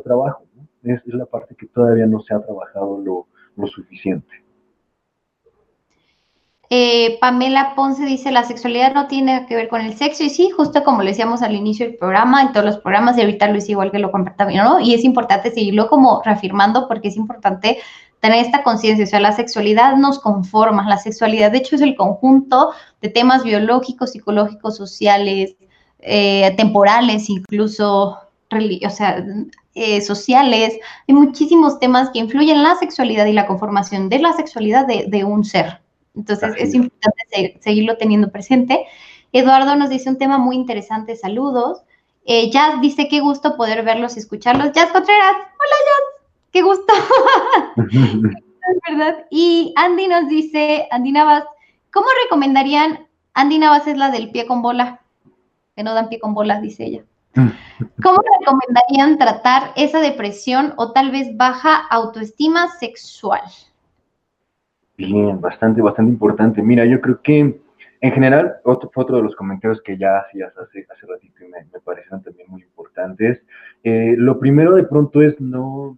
[0.83, 4.27] es, la parte que todavía no se ha trabajado lo, suficiente.
[6.69, 10.49] Eh, Pamela Ponce dice, la sexualidad no tiene que ver con el sexo, y sí,
[10.51, 13.57] justo como le decíamos al inicio del programa, en todos los programas, y ahorita lo
[13.57, 14.79] hice igual que lo compartí, ¿no?
[14.79, 17.79] Y es importante seguirlo como reafirmando porque es importante
[18.19, 21.95] tener esta conciencia, o sea, la sexualidad nos conforma, la sexualidad de hecho es el
[21.95, 25.55] conjunto de temas biológicos, psicológicos, sociales,
[25.99, 28.17] eh, temporales, incluso
[28.51, 29.23] o sea,
[29.81, 30.77] eh, sociales,
[31.07, 35.23] hay muchísimos temas que influyen en la sexualidad y la conformación de la sexualidad de,
[35.23, 35.79] un ser.
[36.17, 38.85] Entonces es importante seguirlo teniendo presente.
[39.31, 41.81] Eduardo nos dice un tema muy interesante, saludos.
[42.25, 44.73] Eh, Jazz dice, qué gusto poder verlos y escucharlos.
[44.73, 46.93] Jazz Contreras, hola Jazz, qué gusto.
[48.89, 49.25] ¿verdad?
[49.29, 51.45] Y Andy nos dice, Andy Navas,
[51.93, 53.07] ¿cómo recomendarían?
[53.33, 54.99] Andy Navas es la del pie con bola,
[55.77, 57.03] que no dan pie con bolas, dice ella.
[58.03, 63.41] ¿Cómo recomendarían tratar esa depresión o tal vez baja autoestima sexual?
[64.97, 66.61] Bien, bastante, bastante importante.
[66.61, 67.61] Mira, yo creo que
[68.01, 71.65] en general, otro, otro de los comentarios que ya hacías hace, hace ratito y me,
[71.71, 73.41] me parecieron también muy importantes.
[73.83, 75.97] Eh, lo primero de pronto es no,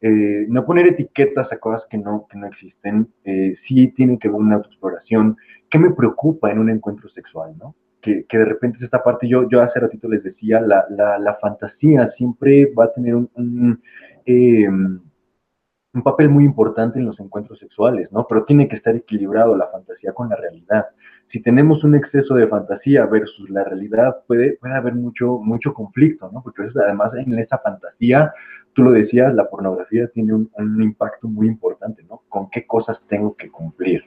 [0.00, 3.12] eh, no poner etiquetas a cosas que no, que no existen.
[3.24, 5.36] Eh, sí tiene que ver una autoexploración.
[5.70, 7.74] ¿Qué me preocupa en un encuentro sexual, no?
[8.00, 12.72] Que, de repente es esta parte, yo, hace ratito les decía, la, la, fantasía siempre
[12.78, 13.80] va a tener un,
[14.24, 15.00] em,
[15.92, 18.26] un, papel muy importante en los encuentros sexuales, ¿no?
[18.28, 20.86] Pero tiene que estar equilibrado la fantasía con la realidad.
[21.30, 26.30] Si tenemos un exceso de fantasía versus la realidad, puede, puede haber mucho, mucho conflicto,
[26.32, 26.42] ¿no?
[26.42, 28.32] Porque además en esa fantasía,
[28.72, 32.22] tú lo decías, la pornografía tiene un, un impacto muy importante, ¿no?
[32.28, 34.04] Con qué cosas tengo que cumplir.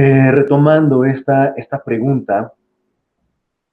[0.00, 2.52] Eh, retomando esta, esta pregunta,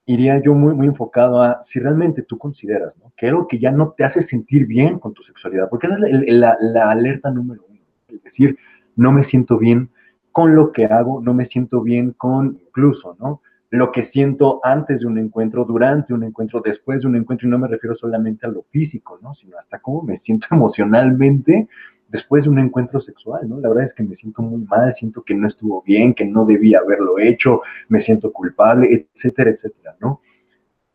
[0.05, 3.91] iría yo muy, muy enfocado a si realmente tú consideras que algo que ya no
[3.91, 7.79] te hace sentir bien con tu sexualidad, porque es la, la, alerta número uno,
[8.09, 8.57] es decir,
[8.95, 9.89] no me siento bien
[10.31, 13.41] con lo que hago, no me siento bien con incluso, ¿no?
[13.69, 17.51] Lo que siento antes de un encuentro, durante un encuentro, después de un encuentro, y
[17.51, 19.33] no me refiero solamente a lo físico, ¿no?
[19.35, 21.67] Sino hasta cómo me siento emocionalmente
[22.09, 23.59] después de un encuentro sexual, ¿no?
[23.59, 26.45] La verdad es que me siento muy mal, siento que no estuvo bien, que no
[26.45, 30.21] debía haberlo hecho, me siento culpable, etcétera, etcétera, ¿no?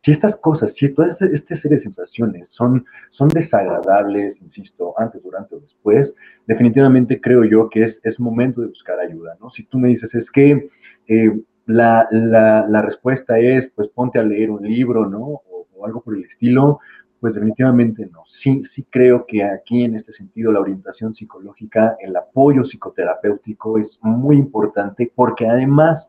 [0.03, 5.21] Si estas cosas, si todas estas este serie de sensaciones son, son desagradables, insisto, antes,
[5.21, 6.11] durante o después,
[6.47, 9.51] definitivamente creo yo que es, es momento de buscar ayuda, ¿no?
[9.51, 10.69] Si tú me dices, es que
[11.07, 15.19] eh, la, la, la, respuesta es, pues ponte a leer un libro, ¿no?
[15.19, 16.79] O, o algo por el estilo,
[17.21, 18.23] pues definitivamente no.
[18.41, 23.87] Sí, sí creo que aquí en este sentido la orientación psicológica, el apoyo psicoterapéutico es
[24.01, 26.03] muy importante porque además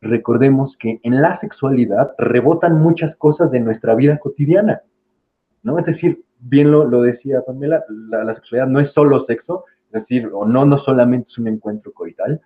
[0.00, 4.80] recordemos que en la sexualidad rebotan muchas cosas de nuestra vida cotidiana,
[5.62, 5.78] ¿no?
[5.78, 10.46] Es decir, bien lo, decía Pamela, la, sexualidad no es solo sexo, es decir, o
[10.46, 12.40] no, no solamente es un encuentro coital,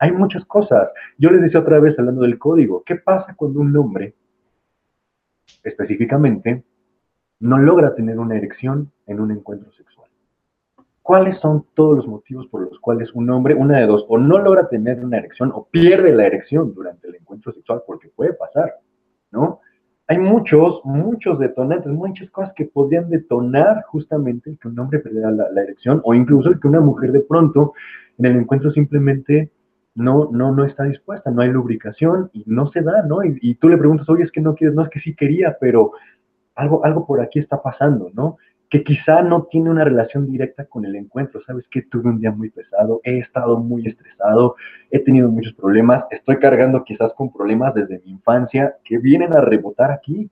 [0.00, 0.88] hay muchas cosas.
[1.16, 4.14] Yo les decía otra vez hablando del código, ¿qué pasa cuando un hombre
[5.62, 6.64] específicamente
[7.40, 10.08] no logra tener una erección en un encuentro sexual.
[11.02, 14.38] ¿Cuáles son todos los motivos por los cuales un hombre, una de dos, o no
[14.38, 17.82] logra tener una erección o pierde la erección durante el encuentro sexual?
[17.86, 18.74] Porque puede pasar,
[19.30, 19.60] ¿no?
[20.08, 25.62] Hay muchos, muchos detonantes, muchas cosas que podrían detonar justamente que un hombre perdiera la,
[25.62, 27.74] erección o incluso que una mujer de pronto
[28.18, 29.50] en el encuentro simplemente
[29.96, 33.24] no, no, no está dispuesta, no hay lubricación y no se da, ¿no?
[33.24, 35.56] Y, y, tú le preguntas, oye, es que no quieres, no, es que sí quería,
[35.60, 35.92] pero
[36.56, 38.38] algo, algo por aquí está pasando, ¿no?
[38.68, 41.40] Que quizá no tiene una relación directa con el encuentro.
[41.46, 44.56] Sabes que tuve un día muy pesado, he estado muy estresado,
[44.90, 49.40] he tenido muchos problemas, estoy cargando quizás con problemas desde mi infancia que vienen a
[49.40, 50.28] rebotar aquí.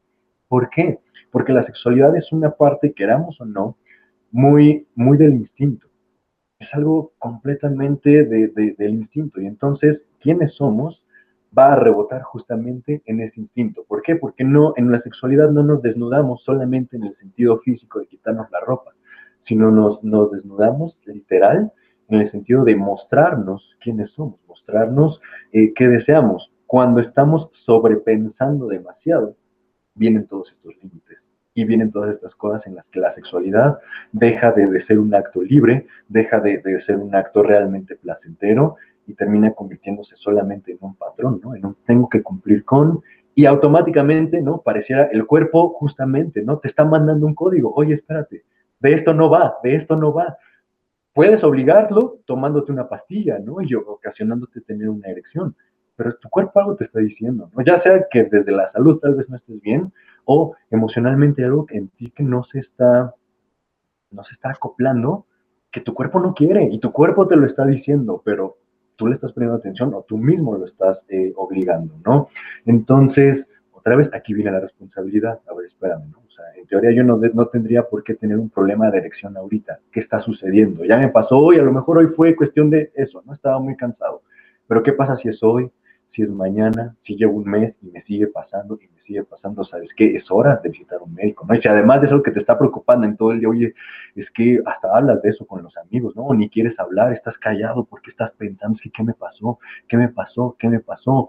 [0.48, 0.98] ¿Por qué?
[1.30, 3.76] Porque la sexualidad es una parte, queramos o no,
[4.32, 5.86] muy, muy del instinto.
[6.58, 9.40] Es algo completamente del instinto.
[9.40, 11.03] Y entonces, ¿quiénes somos?
[11.56, 13.84] Va a rebotar justamente en ese instinto.
[13.86, 14.16] ¿Por qué?
[14.16, 18.50] Porque no, en la sexualidad no nos desnudamos solamente en el sentido físico de quitarnos
[18.50, 18.92] la ropa,
[19.46, 21.72] sino nos, nos desnudamos literal
[22.08, 25.20] en el sentido de mostrarnos quiénes somos, mostrarnos
[25.52, 26.50] eh, qué deseamos.
[26.66, 29.36] Cuando estamos sobrepensando demasiado,
[29.94, 31.18] vienen todos estos límites
[31.54, 33.78] y vienen todas estas cosas en las que la sexualidad
[34.12, 38.76] deja de, ser un acto libre, deja de, de, ser un acto realmente placentero
[39.06, 41.54] y termina convirtiéndose solamente en un patrón, ¿no?
[41.54, 43.02] En un tengo que cumplir con
[43.34, 44.62] y automáticamente, ¿no?
[44.62, 46.58] Pareciera el cuerpo justamente, ¿no?
[46.58, 48.44] Te está mandando un código, oye, espérate,
[48.80, 50.36] de esto no va, de esto no va.
[51.12, 53.60] Puedes obligarlo tomándote una pastilla, ¿no?
[53.60, 55.56] Y ocasionándote tener una erección,
[55.96, 57.64] pero tu cuerpo algo te está diciendo, ¿no?
[57.64, 59.92] Ya sea que desde la salud tal vez no estés bien
[60.24, 63.14] o emocionalmente algo en ti que no se está,
[64.10, 65.26] no se está acoplando,
[65.70, 68.58] que tu cuerpo no quiere y tu cuerpo te lo está diciendo, pero
[68.96, 72.28] tú le estás poniendo atención o tú mismo lo estás eh, obligando, ¿no?
[72.64, 75.40] Entonces, otra vez, aquí viene la responsabilidad.
[75.48, 76.18] A ver, espérame, ¿no?
[76.18, 79.36] O sea, en teoría yo no, no tendría por qué tener un problema de erección
[79.36, 79.78] ahorita.
[79.92, 80.84] ¿Qué está sucediendo?
[80.84, 83.34] Ya me pasó hoy, a lo mejor hoy fue cuestión de eso, ¿no?
[83.34, 84.22] Estaba muy cansado.
[84.66, 85.70] Pero ¿qué pasa si es hoy?
[86.12, 89.90] Si es mañana, si llevo un mes y me sigue pasando y sigue pasando, ¿sabes
[89.96, 90.16] qué?
[90.16, 91.54] Es hora de visitar un médico, ¿no?
[91.54, 93.74] Y si además de eso que te está preocupando en todo el día, oye,
[94.14, 96.32] es que hasta hablas de eso con los amigos, ¿no?
[96.34, 99.58] Ni quieres hablar, estás callado porque estás pensando, ¿qué me pasó?
[99.88, 100.56] ¿Qué me pasó?
[100.58, 101.28] ¿Qué me pasó?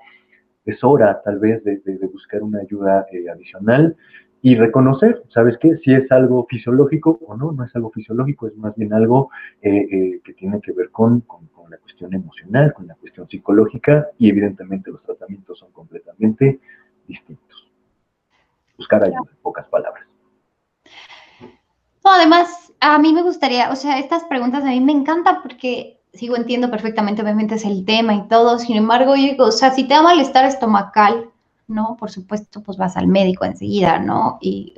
[0.65, 1.79] Es hora tal vez de,
[2.11, 3.95] buscar una ayuda eh, adicional
[4.41, 5.77] y reconocer, ¿sabes qué?
[5.77, 9.87] Si es algo fisiológico o no, no es algo fisiológico, es más bien algo eh,
[9.91, 14.29] eh, que tiene que ver con, con, la cuestión emocional, con la cuestión psicológica y
[14.29, 16.59] evidentemente los tratamientos son completamente
[17.07, 17.44] distintos
[18.77, 20.05] buscar ayuda, en pocas palabras.
[22.03, 25.99] No, además, a mí me gustaría, o sea, estas preguntas a mí me encantan porque
[26.13, 29.83] sigo entiendo perfectamente, obviamente es el tema y todo, sin embargo, yo o sea, si
[29.83, 31.29] te da malestar estomacal,
[31.67, 31.97] ¿no?
[31.99, 34.37] Por supuesto, pues vas al médico enseguida, ¿no?
[34.39, 34.73] Y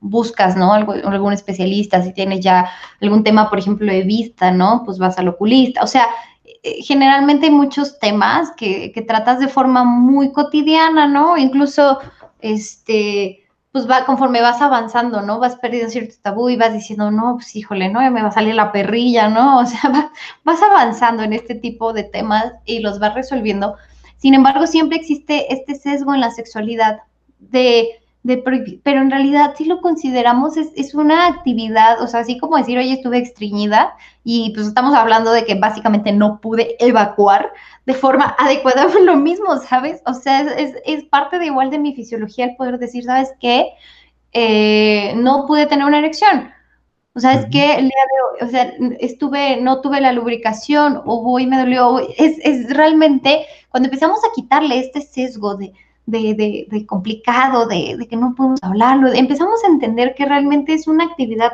[0.00, 0.72] buscas, ¿no?
[0.72, 2.68] Algún especialista, si tienes ya
[3.00, 4.82] algún tema, por ejemplo, de vista, ¿no?
[4.84, 6.06] Pues vas al oculista, o sea,
[6.62, 11.36] eh, generalmente hay muchos temas que, que tratas de forma muy cotidiana, ¿no?
[11.38, 11.98] Incluso
[12.40, 15.38] este, pues va, conforme vas avanzando, ¿no?
[15.38, 18.00] Vas perdiendo cierto tabú y vas diciendo, no, pues híjole, ¿no?
[18.10, 19.58] me va a salir la perrilla, ¿no?
[19.60, 20.10] O sea,
[20.44, 23.76] vas avanzando en este tipo de temas y los vas resolviendo.
[24.16, 27.00] Sin embargo, siempre existe este sesgo en la sexualidad
[27.38, 32.76] de pero en realidad si lo consideramos, es, una actividad, o sea, así como decir,
[32.76, 33.94] oye, estuve estreñida
[34.24, 37.52] y pues estamos hablando de que básicamente no pude evacuar
[37.86, 40.02] de forma adecuada, lo mismo, ¿sabes?
[40.04, 43.70] O sea, es, parte de igual de mi fisiología el poder decir, ¿sabes qué?
[44.32, 46.50] Eh, no pude tener una erección.
[47.14, 48.04] O sea, es que el día
[48.38, 51.98] de hoy, o sea, estuve, no tuve la lubricación, o voy, me dolió.
[52.16, 55.72] Es, es realmente cuando empezamos a quitarle este sesgo de,
[56.08, 59.12] de, complicado, de, que no podemos hablarlo.
[59.12, 61.52] Empezamos a entender que realmente es una actividad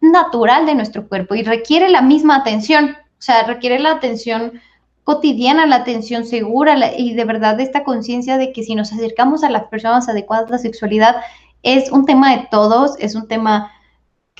[0.00, 4.60] natural de nuestro cuerpo y requiere la misma atención, o sea, requiere la atención
[5.04, 9.50] cotidiana, la atención segura y de verdad esta conciencia de que si nos acercamos a
[9.50, 11.16] las personas adecuadas, la sexualidad
[11.62, 13.72] es un tema de todos, es un tema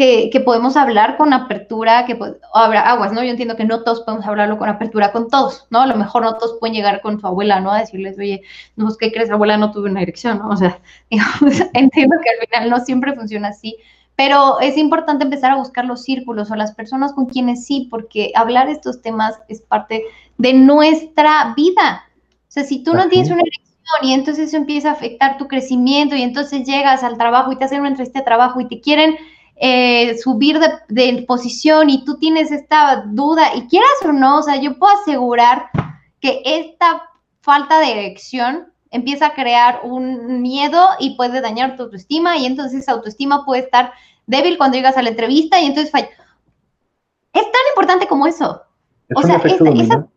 [0.01, 2.19] que, podemos hablar con apertura, que
[2.55, 3.23] habrá aguas, ¿no?
[3.23, 5.83] Yo entiendo que no todos podemos hablarlo con apertura con todos, ¿no?
[5.83, 7.71] A lo mejor no todos pueden llegar con su abuela, ¿no?
[7.71, 8.41] A decirles, oye,
[8.77, 9.31] no, ¿qué crees?
[9.31, 10.49] Abuela no tuve una erección, ¿no?
[10.49, 10.81] O sea,
[11.75, 13.77] entiendo que al final no siempre funciona así,
[14.17, 18.33] pero es importante empezar a buscar los círculos o las personas con quienes sí, porque
[18.35, 20.05] hablar estos temas es parte
[20.39, 22.05] de nuestra vida.
[22.49, 25.47] O sea, si tú no tienes una erección y entonces eso empieza a afectar tu
[25.47, 28.81] crecimiento y entonces llegas al trabajo y te hacen una entrevista de trabajo y te
[28.81, 29.17] quieren
[29.63, 30.59] eh, subir
[30.89, 34.91] de, posición y tú tienes esta duda y quieras o no, o sea, yo puedo
[34.97, 35.67] asegurar
[36.19, 37.03] que esta
[37.43, 42.81] falta de erección empieza a crear un miedo y puede dañar tu autoestima y entonces
[42.81, 43.93] esa autoestima puede estar
[44.27, 46.09] débil cuando llegas a la entrevista y entonces falla.
[47.35, 48.63] Es tan importante como eso.
[49.15, 50.09] o sea, esa,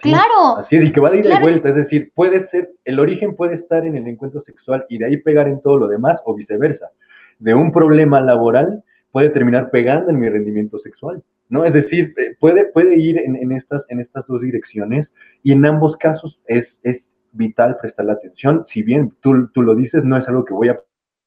[0.00, 0.58] claro.
[0.58, 3.34] Así es, y que va de ida y vuelta, es decir, puede ser, el origen
[3.34, 6.34] puede estar en el encuentro sexual y de ahí pegar en todo lo demás o
[6.34, 6.92] viceversa
[7.38, 8.82] de un problema laboral
[9.12, 11.64] puede terminar pegando en mi rendimiento sexual, ¿no?
[11.64, 15.08] Es decir, eh, puede, puede ir en, estas, en estas dos direcciones
[15.42, 17.00] y en ambos casos es, es
[17.32, 18.66] vital prestar la atención.
[18.72, 20.78] Si bien tú, tú lo dices, no es algo que voy a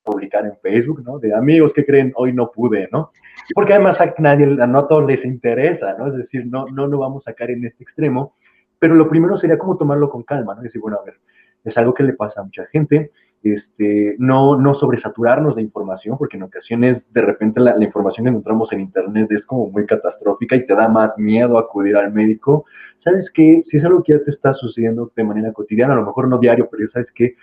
[0.03, 1.20] publicar en Facebook, ¿no?
[1.20, 3.12] De amigos que creen, hoy no pude, ¿no?
[3.53, 6.07] Porque además a nadie, no a todos les interesa, ¿no?
[6.07, 8.36] Es decir, no, no, no vamos a caer en este extremo,
[8.80, 10.62] pero lo primero sería como tomarlo con calma, ¿no?
[10.62, 11.16] Decir, bueno, a ver,
[11.64, 13.12] es algo que le pasa a mucha gente,
[13.44, 18.72] este, no, no sobresaturarnos de información, porque en ocasiones de repente la, información que encontramos
[18.72, 22.66] en Internet es como muy catastrófica y te da más miedo acudir al médico.
[23.04, 23.64] ¿Sabes qué?
[23.70, 26.38] Si es algo que ya te está sucediendo de manera cotidiana, a lo mejor no
[26.38, 27.36] diario, pero ya sabes que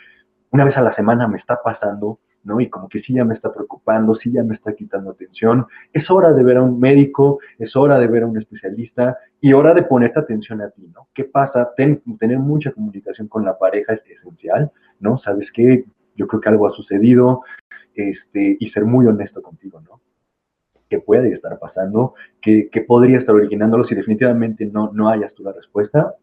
[0.50, 2.60] una vez a la semana me está pasando, ¿no?
[2.60, 5.66] Y como que sí ya me está preocupando, sí ya me está quitando atención.
[5.92, 9.52] Es hora de ver a un médico, es hora de ver a un especialista y
[9.52, 11.08] hora de ponerte atención a ti, ¿no?
[11.12, 11.72] ¿Qué pasa?
[11.76, 14.70] tener mucha comunicación con la pareja es esencial,
[15.00, 15.18] ¿no?
[15.18, 15.84] ¿Sabes qué?
[16.16, 17.42] Yo creo que algo ha sucedido,
[17.94, 20.00] este, y ser muy honesto contigo, ¿no?
[20.88, 22.14] ¿Qué puede estar pasando?
[22.40, 26.14] ¿Qué, podría estar originándolo si definitivamente no, no hayas tú la respuesta?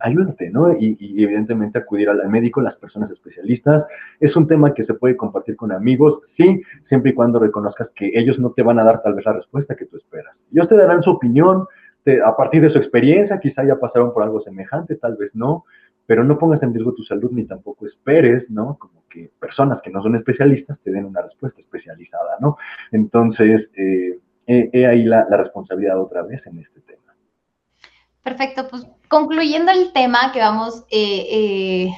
[0.00, 0.72] ayúdate, ¿no?
[0.78, 3.86] Y, evidentemente acudir al médico, las personas especialistas.
[4.20, 8.10] Es un tema que se puede compartir con amigos, sí, siempre y cuando reconozcas que
[8.14, 10.34] ellos no te van a dar tal vez la respuesta que tú esperas.
[10.52, 11.66] Ellos te darán su opinión,
[12.24, 15.64] a partir de su experiencia, quizá ya pasaron por algo semejante, tal vez no,
[16.06, 18.76] pero no pongas en riesgo tu salud ni tampoco esperes, ¿no?
[18.78, 22.56] Como que personas que no son especialistas te den una respuesta especializada, ¿no?
[22.92, 27.02] Entonces, eh, he, ahí la responsabilidad otra vez en este tema.
[28.22, 31.90] Perfecto, pues concluyendo el tema que vamos, eh, eh,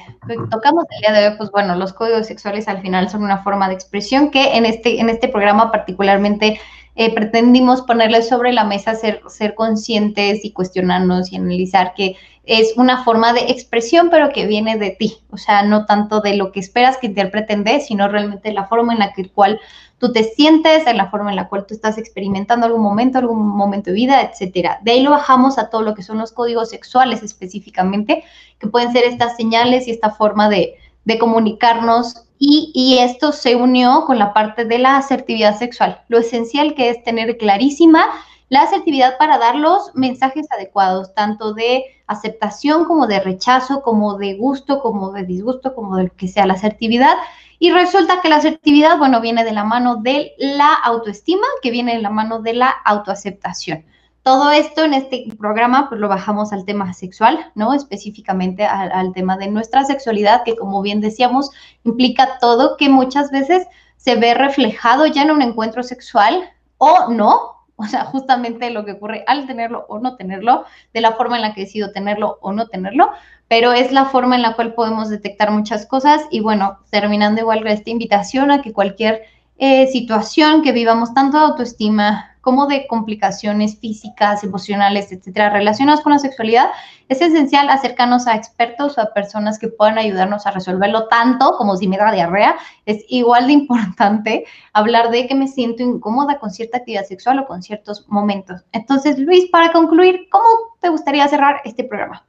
[0.51, 3.67] tocamos el día de hoy, pues bueno, los códigos sexuales al final son una forma
[3.67, 6.59] de expresión que en este, en este programa particularmente
[7.01, 12.73] eh, pretendimos ponerles sobre la mesa, ser, ser conscientes y cuestionarnos y analizar que es
[12.75, 16.51] una forma de expresión, pero que viene de ti, o sea, no tanto de lo
[16.51, 19.61] que esperas que interpreten de, sino realmente la forma en la que, cual
[19.97, 23.47] tú te sientes, en la forma en la cual tú estás experimentando algún momento, algún
[23.47, 24.79] momento de vida, etcétera.
[24.81, 28.25] De ahí lo bajamos a todo lo que son los códigos sexuales específicamente,
[28.59, 30.75] que pueden ser estas señales y esta forma de,
[31.05, 36.01] de comunicarnos y, y, esto se unió con la parte de la asertividad sexual.
[36.07, 38.05] Lo esencial que es tener clarísima
[38.49, 44.33] la asertividad para dar los mensajes adecuados, tanto de aceptación como de rechazo, como de
[44.33, 47.13] gusto, como de disgusto, como de lo que sea la asertividad.
[47.59, 51.93] Y resulta que la asertividad, bueno, viene de la mano de la autoestima, que viene
[51.93, 53.85] de la mano de la autoaceptación.
[54.23, 57.73] Todo esto en este programa, pues lo bajamos al tema sexual, ¿no?
[57.73, 61.51] Específicamente al, tema de nuestra sexualidad, que como bien decíamos,
[61.83, 63.65] implica todo que muchas veces
[63.95, 68.93] se ve reflejado ya en un encuentro sexual o no, o sea, justamente lo que
[68.93, 72.51] ocurre al tenerlo o no tenerlo, de la forma en la que decido tenerlo o
[72.51, 73.11] no tenerlo,
[73.47, 77.65] pero es la forma en la cual podemos detectar muchas cosas y bueno, terminando igual
[77.67, 79.23] esta invitación a que cualquier
[79.57, 86.17] eh, situación que vivamos tanto autoestima como de complicaciones físicas, emocionales, etcétera, relacionadas con la
[86.17, 86.69] sexualidad,
[87.07, 91.77] es esencial acercarnos a expertos o a personas que puedan ayudarnos a resolverlo tanto como
[91.77, 92.55] si me da diarrea.
[92.87, 97.45] Es igual de importante hablar de que me siento incómoda con cierta actividad sexual o
[97.45, 98.65] con ciertos momentos.
[98.71, 100.47] Entonces, Luis, para concluir, ¿cómo
[100.79, 102.25] te gustaría cerrar este programa?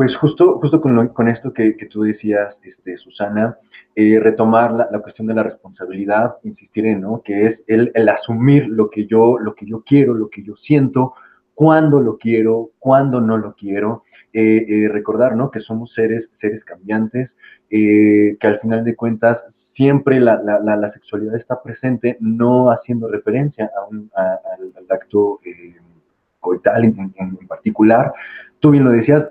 [0.00, 3.58] Pues justo, justo con, con esto que, tú decías, este, Susana,
[3.94, 7.20] eh, retomar la, cuestión de la responsabilidad, insistir en, ¿no?
[7.22, 11.12] Que es el, asumir lo que, yo, lo que yo quiero, lo que yo siento,
[11.54, 14.04] cuándo lo quiero, cuándo no lo quiero.
[14.32, 15.50] Eh, eh, recordar, ¿no?
[15.50, 17.30] Que somos seres, seres cambiantes,
[17.68, 19.38] que al final de cuentas
[19.74, 25.40] siempre la, sexualidad está presente, no haciendo referencia a un, al, acto
[26.40, 28.14] coital en particular,
[28.60, 29.26] tú bien lo decías,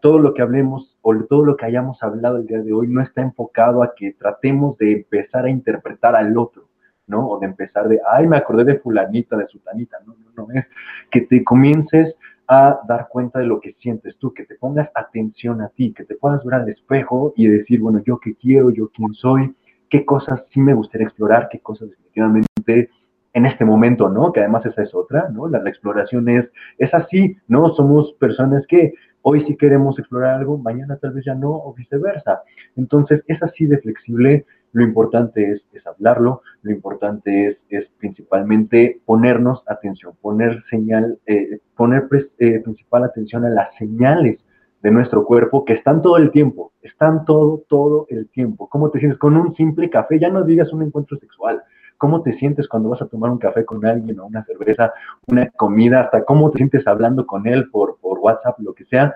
[0.00, 3.02] todo lo que hablemos o todo lo que hayamos hablado el día de hoy no
[3.02, 6.68] está enfocado a que tratemos de empezar a interpretar al otro,
[7.06, 7.28] ¿no?
[7.28, 10.66] O de empezar de, ay, me acordé de fulanita, de sutanita, no, no, no, es
[11.10, 12.14] que te comiences
[12.48, 16.04] a dar cuenta de lo que sientes tú, que te pongas atención a ti, que
[16.04, 19.54] te puedas ver al espejo y decir, bueno, yo qué quiero, yo quién soy,
[19.88, 22.90] qué cosas sí me gustaría explorar, qué cosas definitivamente
[23.32, 24.32] en este momento, ¿no?
[24.32, 25.48] Que además esa es otra, ¿no?
[25.48, 26.46] La, exploración es,
[26.78, 27.74] es así, ¿no?
[27.74, 32.42] Somos personas que hoy sí queremos explorar algo, mañana tal vez ya no, o viceversa.
[32.76, 34.46] Entonces, es así de flexible.
[34.72, 41.58] Lo importante es, es hablarlo, lo importante es, es, principalmente ponernos atención, poner señal, eh,
[41.76, 42.08] poner
[42.38, 44.38] eh, principal atención a las señales
[44.82, 48.68] de nuestro cuerpo que están todo el tiempo, están todo, todo el tiempo.
[48.68, 50.18] ¿Cómo te sientes con un simple café?
[50.18, 51.62] Ya no digas un encuentro sexual,
[52.00, 54.94] cómo te sientes cuando vas a tomar un café con alguien o una cerveza,
[55.26, 59.14] una comida, hasta cómo te sientes hablando con él por, WhatsApp, lo que sea.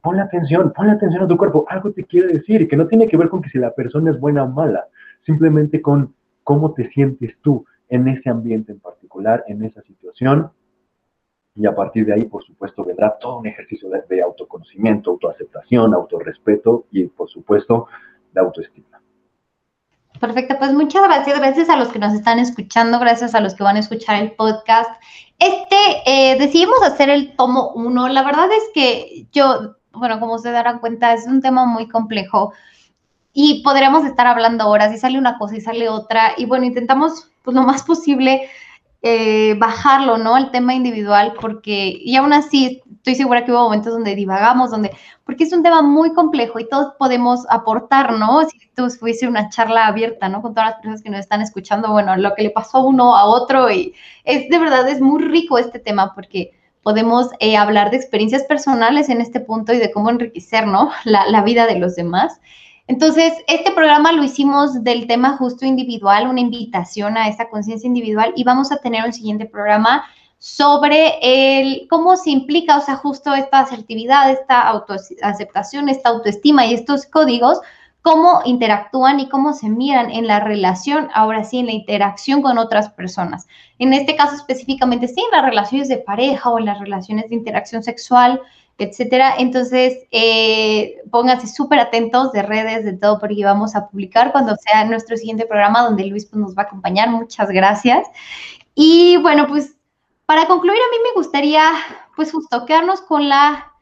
[0.00, 1.64] Ponle atención, ponle atención a tu cuerpo.
[1.68, 4.18] Algo te quiere decir que no tiene que ver con que si la persona es
[4.18, 4.88] buena o mala,
[5.24, 10.50] simplemente con cómo te sientes tú en ese ambiente en particular, en esa situación.
[11.54, 15.94] Y a partir de ahí, por supuesto, vendrá todo un ejercicio de, de autoconocimiento, autoaceptación,
[15.94, 17.86] autorrespeto y, por supuesto,
[18.32, 19.00] de autoestima.
[20.20, 23.64] Perfecto, pues muchas gracias, gracias a los que nos están escuchando, gracias a los que
[23.64, 24.90] van a escuchar el podcast.
[25.38, 28.08] Este, eh, decidimos hacer el tomo uno.
[28.08, 32.52] La verdad es que yo, bueno, como se darán cuenta, es un tema muy complejo
[33.32, 36.32] y podríamos estar hablando horas y sale una cosa y sale otra.
[36.38, 38.48] Y bueno, intentamos pues lo más posible
[39.02, 40.38] eh, bajarlo, ¿no?
[40.38, 44.90] El tema individual, porque y aún así estoy segura que hubo momentos donde divagamos, donde,
[45.24, 48.42] porque es un tema muy complejo y todos podemos aportar, ¿no?
[48.48, 50.42] Si tú fuese una charla abierta, ¿no?
[50.42, 53.14] Con todas las personas que nos están escuchando, bueno, lo que le pasó a uno
[53.16, 53.94] a otro y
[54.24, 56.50] es de verdad, es muy rico este tema porque
[56.82, 60.90] podemos eh, hablar de experiencias personales en este punto y de cómo enriquecer, ¿no?
[61.04, 62.40] La, la vida de los demás.
[62.88, 68.32] Entonces, este programa lo hicimos del tema justo individual, una invitación a esa conciencia individual
[68.34, 70.04] y vamos a tener un siguiente programa
[70.38, 76.74] sobre el cómo se implica, o sea, justo esta asertividad, esta autoaceptación, esta autoestima y
[76.74, 77.60] estos códigos,
[78.02, 82.56] cómo interactúan y cómo se miran en la relación, ahora sí, en la interacción con
[82.56, 83.48] otras personas.
[83.80, 87.34] En este caso específicamente, sí, en las relaciones de pareja o en las relaciones de
[87.34, 88.40] interacción sexual,
[88.78, 89.34] etcétera.
[89.38, 94.84] Entonces, eh, pónganse súper atentos de redes, de todo, porque vamos a publicar cuando sea
[94.84, 97.10] nuestro siguiente programa donde Luis pues, nos va a acompañar.
[97.10, 98.06] Muchas gracias.
[98.74, 99.75] Y bueno, pues
[100.26, 101.72] para concluir, a mí me gustaría,
[102.16, 103.72] pues justo, quedarnos con la,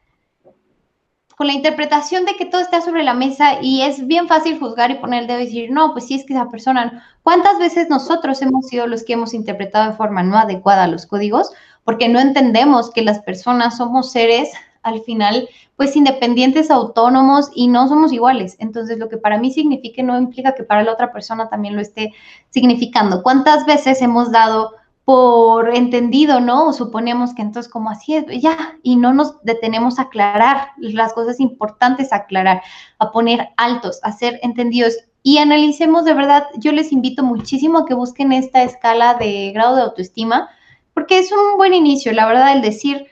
[1.35, 4.91] con la interpretación de que todo está sobre la mesa y es bien fácil juzgar
[4.91, 7.89] y poner el dedo y decir, no, pues sí es que esa persona, ¿cuántas veces
[7.89, 11.51] nosotros hemos sido los que hemos interpretado de forma no adecuada los códigos?
[11.83, 14.51] Porque no entendemos que las personas somos seres
[14.83, 18.55] al final, pues independientes, autónomos y no somos iguales.
[18.59, 21.81] Entonces, lo que para mí signifique no implica que para la otra persona también lo
[21.81, 22.13] esté
[22.51, 23.23] significando.
[23.23, 24.73] ¿Cuántas veces hemos dado
[25.05, 26.73] por entendido, ¿no?
[26.73, 31.39] Suponemos que entonces como así es, ya, y no nos detenemos a aclarar las cosas
[31.39, 32.63] importantes a aclarar,
[32.97, 37.85] a poner altos, a ser entendidos y analicemos de verdad, yo les invito muchísimo a
[37.85, 40.49] que busquen esta escala de grado de autoestima,
[40.93, 43.07] porque es un buen inicio, la verdad, el decir,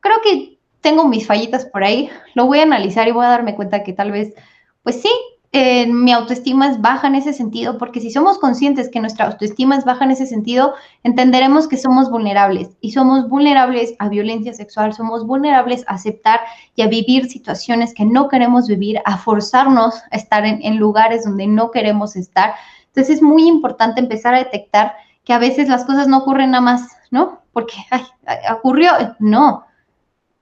[0.00, 3.56] creo que tengo mis fallitas por ahí, lo voy a analizar y voy a darme
[3.56, 4.34] cuenta que tal vez,
[4.82, 5.10] pues sí,
[5.52, 9.76] eh, mi autoestima es baja en ese sentido, porque si somos conscientes que nuestra autoestima
[9.76, 14.92] es baja en ese sentido, entenderemos que somos vulnerables y somos vulnerables a violencia sexual,
[14.92, 16.38] somos vulnerables a aceptar
[16.76, 21.24] y a vivir situaciones que no queremos vivir, a forzarnos a estar en, en lugares
[21.24, 22.54] donde no queremos estar.
[22.86, 24.94] Entonces es muy importante empezar a detectar
[25.24, 27.40] que a veces las cosas no ocurren nada más, ¿no?
[27.52, 28.04] Porque ay,
[28.52, 29.64] ocurrió, no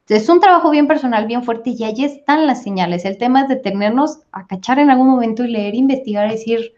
[0.09, 3.05] es un trabajo bien personal, bien fuerte y ahí están las señales.
[3.05, 6.73] El tema es detenernos a cachar en algún momento y leer, investigar y decir,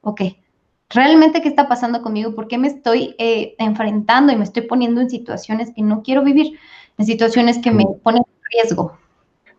[0.00, 0.20] ok,
[0.90, 2.34] ¿realmente qué está pasando conmigo?
[2.34, 6.22] ¿Por qué me estoy eh, enfrentando y me estoy poniendo en situaciones que no quiero
[6.22, 6.58] vivir?
[6.98, 8.96] En situaciones que me ponen en riesgo.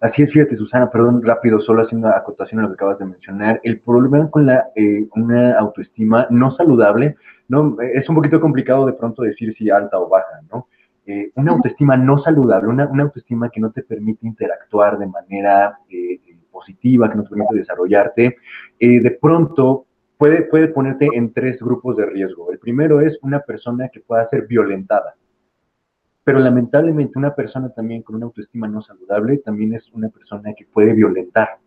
[0.02, 3.62] Así es, fíjate, Susana, perdón, rápido, solo haciendo acotación a lo que acabas de mencionar.
[3.64, 7.16] El problema con la, eh, una autoestima no saludable,
[7.48, 10.68] no, es un poquito complicado de pronto decir si alta o baja, ¿no?
[11.08, 16.20] Eh, una autoestima no saludable, una, autoestima que no te permite interactuar de manera eh,
[16.52, 18.38] positiva, que no te permite desarrollarte,
[18.80, 19.86] eh, de pronto
[20.18, 22.52] puede, puede ponerte en tres grupos de riesgo.
[22.52, 25.16] El primero es una persona que pueda ser violentada.
[26.24, 30.66] Pero lamentablemente una persona también con una autoestima no saludable también es una persona que
[30.66, 31.60] puede violentar,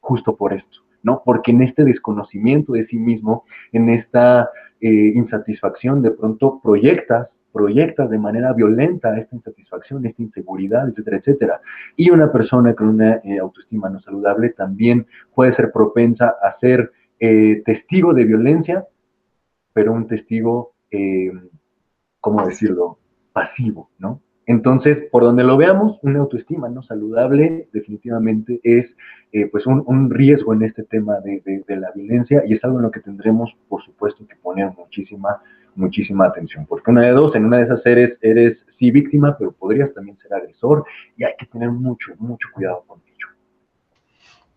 [0.00, 1.22] justo por esto, ¿no?
[1.24, 4.50] Porque en este desconocimiento de sí mismo, en esta
[4.80, 11.60] insatisfacción, de pronto proyectas proyectas de manera violenta esta insatisfacción, esta inseguridad, etcétera, etcétera.
[11.96, 16.92] Y una persona con una eh, autoestima no saludable también puede ser propensa a ser
[17.18, 18.86] eh, testigo de violencia,
[19.72, 21.32] pero un testigo, eh,
[22.20, 22.98] ¿cómo decirlo?,
[23.32, 24.20] pasivo, ¿no?
[24.44, 28.86] Entonces, por donde lo veamos, una autoestima no saludable definitivamente es
[29.50, 32.90] pues un, riesgo en este tema de, de, la violencia y es algo en lo
[32.90, 35.42] que tendremos, por supuesto, que poner muchísima
[35.76, 39.52] muchísima atención, porque una de dos, en una de esas eres, eres sí víctima, pero
[39.52, 40.84] podrías también ser agresor
[41.16, 43.26] y hay que tener mucho, mucho cuidado con ello.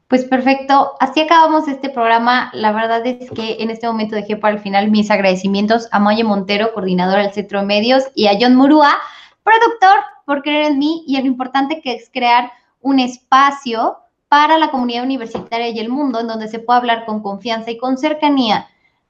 [0.07, 2.49] Pues perfecto, así acabamos este programa.
[2.53, 6.23] La verdad es que en este momento dejé para el final mis agradecimientos a Moye
[6.23, 8.91] Montero, coordinadora del Centro de Medios, y a John Murúa,
[9.43, 12.51] productor, por creer en mí y en lo importante que es crear
[12.81, 13.97] un espacio
[14.29, 17.77] para la comunidad universitaria y el mundo en donde se pueda hablar con confianza y
[17.77, 18.67] con cercanía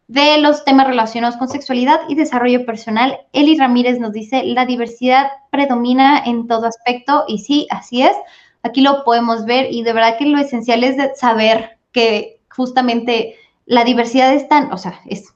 [0.10, 3.20] de los temas relacionados con sexualidad y desarrollo personal.
[3.32, 8.14] Eli Ramírez nos dice, la diversidad predomina en todo aspecto y sí, así es.
[8.64, 13.36] Aquí lo podemos ver y de verdad que lo esencial es saber que justamente
[13.68, 15.36] la diversidad es tan, o sea, es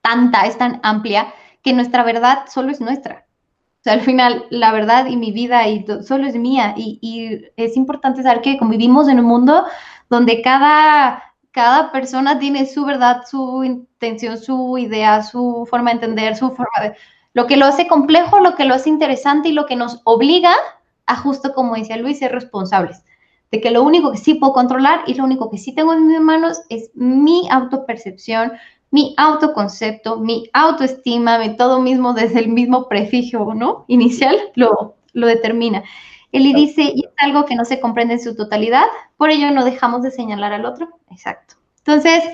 [0.00, 3.26] tanta, es tan amplia que nuestra verdad solo es nuestra.
[3.80, 6.74] O sea, al final, la verdad y mi vida y solo es mía.
[6.76, 9.64] Y, y es importante saber que convivimos en un mundo
[10.08, 16.36] donde cada cada persona tiene su verdad, su intención, su idea, su forma de entender,
[16.36, 16.94] su forma de...
[17.34, 20.54] Lo que lo hace complejo, lo que lo hace interesante y lo que nos obliga
[21.06, 23.04] a, justo como decía Luis, ser responsables.
[23.50, 26.06] De que lo único que sí puedo controlar y lo único que sí tengo en
[26.06, 28.52] mis manos es mi autopercepción,
[28.90, 33.84] mi autoconcepto, mi autoestima, mi todo mismo desde el mismo prefijo, ¿no?
[33.88, 35.82] Inicial, lo lo determina.
[36.32, 38.86] Eli dice, y es algo que no se comprende en su totalidad,
[39.18, 40.88] por ello no dejamos de señalar al otro.
[41.10, 41.56] Exacto.
[41.78, 42.24] Entonces,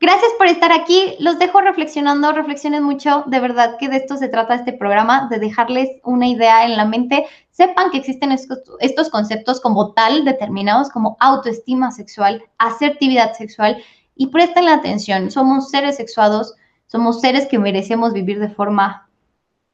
[0.00, 1.14] gracias por estar aquí.
[1.18, 3.24] Los dejo reflexionando, reflexionen mucho.
[3.26, 6.86] De verdad que de esto se trata este programa, de dejarles una idea en la
[6.86, 7.26] mente.
[7.50, 13.82] Sepan que existen estos, estos conceptos como tal determinados como autoestima sexual, asertividad sexual
[14.16, 15.30] y presten la atención.
[15.30, 16.54] Somos seres sexuados,
[16.86, 19.08] somos seres que merecemos vivir de forma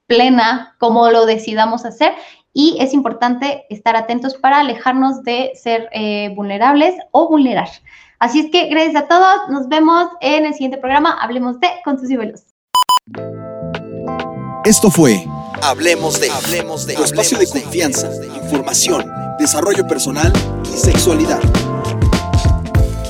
[0.06, 2.12] plena, como lo decidamos hacer,
[2.52, 7.68] y es importante estar atentos para alejarnos de ser eh, vulnerables o vulnerar.
[8.18, 11.98] Así es que gracias a todos, nos vemos en el siguiente programa, Hablemos de con
[11.98, 12.42] sus velos.
[14.64, 15.24] Esto fue
[15.62, 18.10] Hablemos de, Hablemos de tu espacio de confianza,
[18.42, 20.32] información, desarrollo personal
[20.64, 21.40] y sexualidad.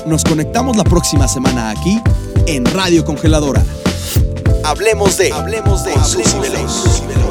[0.05, 2.01] Nos conectamos la próxima semana aquí
[2.47, 3.63] en Radio Congeladora.
[4.63, 7.30] Hablemos de, Hablemos de, Hablemos de